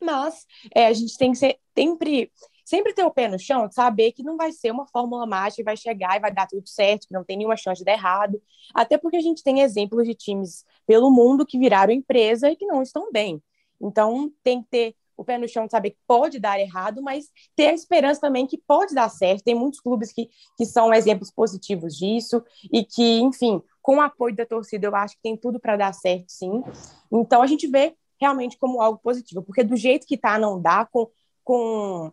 Mas 0.00 0.46
é, 0.74 0.86
a 0.86 0.92
gente 0.92 1.16
tem 1.18 1.32
que 1.32 1.38
ser, 1.38 1.58
sempre, 1.76 2.32
sempre 2.64 2.92
ter 2.92 3.04
o 3.04 3.10
pé 3.10 3.28
no 3.28 3.38
chão, 3.38 3.70
saber 3.70 4.12
que 4.12 4.22
não 4.22 4.36
vai 4.36 4.52
ser 4.52 4.70
uma 4.70 4.86
fórmula 4.86 5.26
mágica 5.26 5.56
que 5.56 5.64
vai 5.64 5.76
chegar 5.76 6.16
e 6.16 6.20
vai 6.20 6.32
dar 6.32 6.46
tudo 6.46 6.66
certo, 6.68 7.06
que 7.06 7.14
não 7.14 7.24
tem 7.24 7.36
nenhuma 7.36 7.56
chance 7.56 7.80
de 7.80 7.84
dar 7.84 7.92
errado. 7.92 8.40
Até 8.74 8.96
porque 8.96 9.16
a 9.16 9.22
gente 9.22 9.42
tem 9.42 9.60
exemplos 9.60 10.06
de 10.06 10.14
times 10.14 10.64
pelo 10.86 11.10
mundo 11.10 11.46
que 11.46 11.58
viraram 11.58 11.92
empresa 11.92 12.50
e 12.50 12.56
que 12.56 12.66
não 12.66 12.82
estão 12.82 13.10
bem. 13.12 13.42
Então, 13.80 14.32
tem 14.42 14.62
que 14.62 14.68
ter 14.68 14.96
o 15.16 15.24
pé 15.24 15.38
no 15.38 15.48
chão 15.48 15.66
de 15.66 15.70
saber 15.70 15.90
que 15.90 15.98
pode 16.06 16.38
dar 16.38 16.60
errado, 16.60 17.02
mas 17.02 17.26
ter 17.54 17.68
a 17.68 17.72
esperança 17.72 18.20
também 18.20 18.46
que 18.46 18.58
pode 18.58 18.94
dar 18.94 19.08
certo. 19.08 19.44
Tem 19.44 19.54
muitos 19.54 19.80
clubes 19.80 20.12
que, 20.12 20.28
que 20.56 20.66
são 20.66 20.92
exemplos 20.92 21.30
positivos 21.30 21.96
disso 21.96 22.42
e 22.72 22.84
que, 22.84 23.18
enfim, 23.20 23.62
com 23.80 23.96
o 23.96 24.00
apoio 24.00 24.34
da 24.34 24.44
torcida, 24.44 24.86
eu 24.86 24.96
acho 24.96 25.14
que 25.14 25.22
tem 25.22 25.36
tudo 25.36 25.60
para 25.60 25.76
dar 25.76 25.92
certo, 25.92 26.26
sim. 26.28 26.62
Então 27.10 27.40
a 27.40 27.46
gente 27.46 27.66
vê 27.66 27.94
realmente 28.20 28.58
como 28.58 28.80
algo 28.80 28.98
positivo, 28.98 29.42
porque 29.42 29.62
do 29.62 29.76
jeito 29.76 30.06
que 30.06 30.16
tá, 30.16 30.38
não 30.38 30.60
dá, 30.60 30.86
com, 30.86 31.08
com 31.44 32.12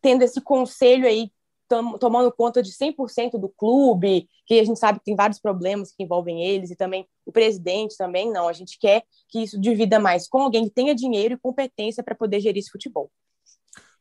tendo 0.00 0.22
esse 0.22 0.40
conselho 0.40 1.06
aí 1.06 1.30
tom, 1.74 1.98
tomando 1.98 2.32
conta 2.32 2.62
de 2.62 2.72
100% 2.72 3.38
do 3.38 3.48
clube, 3.48 4.28
que 4.46 4.58
a 4.60 4.64
gente 4.64 4.78
sabe 4.78 4.98
que 4.98 5.04
tem 5.06 5.16
vários 5.16 5.40
problemas 5.40 5.92
que 5.92 6.02
envolvem 6.02 6.44
eles, 6.44 6.70
e 6.70 6.76
também 6.76 7.06
o 7.26 7.32
presidente 7.32 7.96
também, 7.96 8.30
não. 8.30 8.48
A 8.48 8.52
gente 8.52 8.78
quer 8.78 9.02
que 9.28 9.42
isso 9.42 9.60
divida 9.60 9.98
mais 9.98 10.28
com 10.28 10.38
alguém 10.38 10.64
que 10.64 10.70
tenha 10.70 10.94
dinheiro 10.94 11.34
e 11.34 11.38
competência 11.38 12.02
para 12.02 12.14
poder 12.14 12.40
gerir 12.40 12.60
esse 12.60 12.70
futebol. 12.70 13.10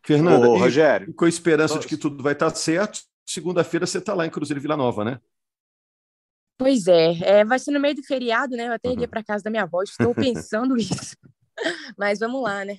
Fernanda, 0.05 0.49
Ô, 0.49 0.57
Rogério, 0.57 1.09
e 1.09 1.13
com 1.13 1.25
a 1.25 1.29
esperança 1.29 1.79
de 1.79 1.87
que 1.87 1.97
tudo 1.97 2.21
vai 2.21 2.33
estar 2.33 2.53
certo, 2.53 3.01
segunda-feira 3.25 3.87
você 3.87 3.99
está 3.99 4.13
lá 4.13 4.25
em 4.25 4.29
Cruzeiro 4.29 4.61
Vila 4.61 4.75
Nova, 4.75 5.05
né? 5.05 5.19
Pois 6.57 6.87
é, 6.87 7.13
é, 7.21 7.45
vai 7.45 7.57
ser 7.57 7.71
no 7.71 7.79
meio 7.79 7.95
do 7.95 8.03
feriado, 8.03 8.55
né? 8.55 8.67
Eu 8.67 8.73
até 8.73 8.89
uhum. 8.89 9.07
para 9.07 9.23
casa 9.23 9.43
da 9.43 9.49
minha 9.49 9.63
avó, 9.63 9.81
estou 9.81 10.13
pensando 10.15 10.77
isso. 10.77 11.15
Mas 11.97 12.19
vamos 12.19 12.43
lá, 12.43 12.63
né? 12.65 12.77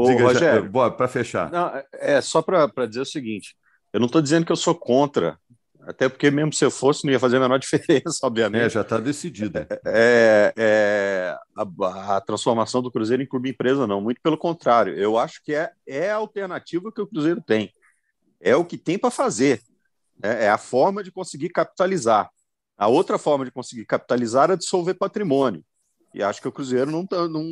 Ô, 0.00 0.06
Diga, 0.06 0.24
Rogério, 0.24 0.70
para 0.72 1.08
fechar. 1.08 1.50
Não, 1.50 1.70
é 1.92 2.20
só 2.20 2.40
para 2.40 2.86
dizer 2.86 3.00
o 3.00 3.06
seguinte: 3.06 3.54
eu 3.92 4.00
não 4.00 4.06
estou 4.06 4.22
dizendo 4.22 4.46
que 4.46 4.52
eu 4.52 4.56
sou 4.56 4.74
contra, 4.74 5.38
até 5.82 6.08
porque, 6.08 6.30
mesmo 6.30 6.52
se 6.52 6.64
eu 6.64 6.70
fosse, 6.70 7.04
não 7.04 7.12
ia 7.12 7.18
fazer 7.18 7.38
a 7.38 7.40
menor 7.40 7.58
diferença, 7.60 8.26
obviamente. 8.26 8.62
É, 8.62 8.70
já 8.70 8.82
está 8.82 8.98
decidido. 8.98 9.58
É, 9.58 9.66
é, 9.86 10.54
é 10.56 11.36
a, 11.56 12.16
a, 12.16 12.20
transformação 12.20 12.82
do 12.82 12.90
Cruzeiro 12.90 13.22
em 13.22 13.26
clube 13.26 13.50
empresa, 13.50 13.86
não. 13.86 14.00
Muito 14.00 14.20
pelo 14.22 14.36
contrário. 14.36 14.94
Eu 14.94 15.18
acho 15.18 15.42
que 15.42 15.54
é, 15.54 15.70
é 15.86 16.10
a 16.10 16.16
alternativa 16.16 16.92
que 16.92 17.00
o 17.00 17.06
Cruzeiro 17.06 17.42
tem. 17.44 17.72
É 18.40 18.54
o 18.54 18.64
que 18.64 18.78
tem 18.78 18.98
para 18.98 19.10
fazer. 19.10 19.60
É, 20.22 20.44
é 20.44 20.50
a 20.50 20.58
forma 20.58 21.02
de 21.02 21.10
conseguir 21.10 21.48
capitalizar. 21.48 22.30
A 22.76 22.86
outra 22.86 23.18
forma 23.18 23.44
de 23.44 23.50
conseguir 23.50 23.84
capitalizar 23.84 24.50
é 24.50 24.56
dissolver 24.56 24.94
patrimônio. 24.94 25.64
E 26.14 26.22
acho 26.22 26.40
que 26.40 26.48
o 26.48 26.52
Cruzeiro 26.52 26.90
não, 26.90 27.06
tá, 27.06 27.28
não 27.28 27.44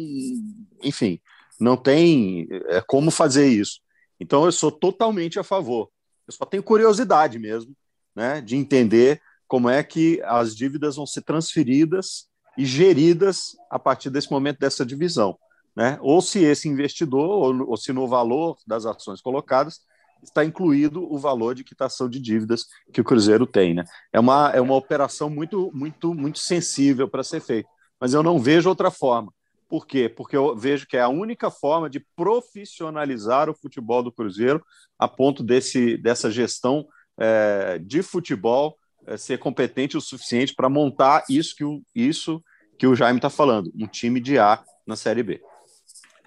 enfim, 0.82 1.20
não 1.60 1.76
tem 1.76 2.48
é, 2.68 2.80
como 2.86 3.10
fazer 3.10 3.46
isso. 3.46 3.80
Então 4.18 4.44
eu 4.44 4.52
sou 4.52 4.70
totalmente 4.70 5.38
a 5.38 5.44
favor. 5.44 5.90
Eu 6.28 6.32
só 6.34 6.44
tenho 6.44 6.62
curiosidade 6.62 7.38
mesmo, 7.38 7.74
né, 8.14 8.42
de 8.42 8.54
entender 8.54 9.20
como 9.48 9.68
é 9.68 9.82
que 9.82 10.20
as 10.24 10.54
dívidas 10.54 10.96
vão 10.96 11.06
ser 11.06 11.22
transferidas 11.22 12.28
e 12.56 12.66
geridas 12.66 13.56
a 13.70 13.78
partir 13.78 14.10
desse 14.10 14.30
momento 14.30 14.58
dessa 14.58 14.84
divisão, 14.84 15.38
né? 15.74 15.98
Ou 16.02 16.20
se 16.20 16.40
esse 16.40 16.68
investidor 16.68 17.30
ou, 17.30 17.70
ou 17.70 17.76
se 17.76 17.92
no 17.92 18.06
valor 18.06 18.58
das 18.66 18.84
ações 18.84 19.22
colocadas 19.22 19.80
está 20.22 20.44
incluído 20.44 21.02
o 21.10 21.16
valor 21.16 21.54
de 21.54 21.64
quitação 21.64 22.10
de 22.10 22.20
dívidas 22.20 22.66
que 22.92 23.00
o 23.00 23.04
Cruzeiro 23.04 23.46
tem, 23.46 23.72
né? 23.72 23.84
É 24.12 24.20
uma 24.20 24.50
é 24.50 24.60
uma 24.60 24.74
operação 24.74 25.30
muito 25.30 25.70
muito 25.72 26.12
muito 26.14 26.40
sensível 26.40 27.08
para 27.08 27.24
ser 27.24 27.40
feita, 27.40 27.68
mas 27.98 28.12
eu 28.12 28.22
não 28.22 28.38
vejo 28.38 28.68
outra 28.68 28.90
forma. 28.90 29.32
Por 29.68 29.86
quê? 29.86 30.08
Porque 30.08 30.36
eu 30.36 30.56
vejo 30.56 30.86
que 30.86 30.96
é 30.96 31.00
a 31.00 31.08
única 31.08 31.50
forma 31.50 31.90
de 31.90 32.00
profissionalizar 32.16 33.50
o 33.50 33.54
futebol 33.54 34.02
do 34.02 34.10
Cruzeiro 34.10 34.64
a 34.98 35.06
ponto 35.06 35.42
desse, 35.42 35.96
dessa 35.98 36.30
gestão 36.30 36.86
é, 37.18 37.78
de 37.78 38.02
futebol 38.02 38.76
é, 39.06 39.16
ser 39.16 39.38
competente 39.38 39.96
o 39.96 40.00
suficiente 40.00 40.54
para 40.54 40.68
montar 40.68 41.24
isso 41.28 41.54
que 41.54 41.64
o, 41.64 41.82
isso 41.94 42.42
que 42.78 42.86
o 42.86 42.94
Jaime 42.94 43.18
está 43.18 43.28
falando, 43.28 43.70
um 43.78 43.86
time 43.86 44.20
de 44.20 44.38
A 44.38 44.62
na 44.86 44.96
Série 44.96 45.22
B. 45.22 45.42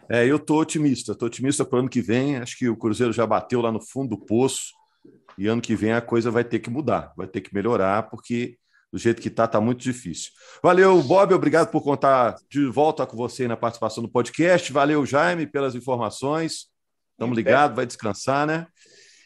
É, 0.10 0.27
eu 0.27 0.36
estou 0.36 0.60
otimista, 0.60 1.13
estou 1.13 1.27
otimista 1.27 1.63
para 1.63 1.77
o 1.77 1.80
ano 1.80 1.89
que 1.89 2.01
vem. 2.01 2.36
Acho 2.36 2.58
que 2.58 2.67
o 2.67 2.75
Cruzeiro 2.75 3.13
já 3.13 3.25
bateu 3.25 3.62
lá 3.62 3.71
no 3.71 3.80
fundo 3.80 4.10
do 4.10 4.17
poço 4.17 4.73
e 5.38 5.47
ano 5.47 5.62
que 5.62 5.75
vem 5.75 5.93
a 5.93 6.01
coisa 6.01 6.30
vai 6.30 6.43
ter 6.43 6.60
que 6.60 6.69
mudar, 6.69 7.13
vai 7.15 7.27
ter 7.27 7.39
que 7.39 7.54
melhorar, 7.54 8.10
porque 8.10 8.58
do 8.91 8.97
jeito 8.97 9.21
que 9.21 9.30
está, 9.30 9.45
está 9.45 9.62
muito 9.62 9.80
difícil. 9.80 10.32
Valeu, 10.62 11.01
Bob, 11.01 11.34
obrigado 11.34 11.69
por 11.71 11.82
contar 11.82 12.36
de 12.49 12.65
volta 12.65 13.06
com 13.06 13.15
você 13.15 13.47
na 13.47 13.56
participação 13.56 14.04
do 14.04 14.10
podcast. 14.10 14.71
Valeu, 14.71 15.06
Jaime, 15.06 15.47
pelas 15.47 15.75
informações. 15.75 16.67
Estamos 17.13 17.36
ligados, 17.36 17.75
vai 17.75 17.86
descansar, 17.86 18.45
né? 18.45 18.67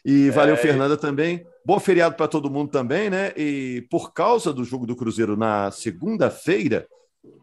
E 0.04 0.30
valeu, 0.30 0.54
é... 0.54 0.58
Fernanda, 0.58 0.96
também. 0.96 1.44
Bom 1.64 1.80
feriado 1.80 2.14
para 2.14 2.28
todo 2.28 2.50
mundo 2.50 2.70
também, 2.70 3.10
né? 3.10 3.32
E 3.36 3.84
por 3.90 4.12
causa 4.12 4.52
do 4.52 4.62
jogo 4.62 4.86
do 4.86 4.94
Cruzeiro 4.94 5.36
na 5.36 5.72
segunda-feira, 5.72 6.86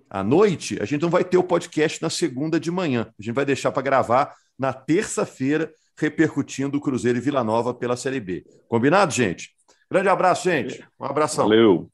à 0.10 0.24
noite, 0.24 0.78
a 0.82 0.86
gente 0.86 1.02
não 1.02 1.10
vai 1.10 1.26
ter 1.26 1.38
o 1.38 1.44
podcast 1.44 2.02
na 2.02 2.10
segunda 2.10 2.60
de 2.60 2.72
manhã. 2.72 3.12
A 3.20 3.22
gente 3.22 3.36
vai 3.36 3.44
deixar 3.44 3.72
para 3.72 3.82
gravar 3.82 4.34
na 4.58 4.72
terça-feira, 4.72 5.74
repercutindo 5.98 6.78
o 6.78 6.82
Cruzeiro 6.82 7.18
e 7.18 7.22
Vila 7.22 7.44
Nova 7.44 7.74
pela 7.74 7.98
Série 7.98 8.20
B. 8.20 8.46
Combinado, 8.70 9.12
gente? 9.12 9.50
Grande 9.92 10.10
abraço, 10.10 10.46
gente. 10.46 10.88
Um 11.00 11.06
abração. 11.06 11.46
Valeu. 11.46 11.92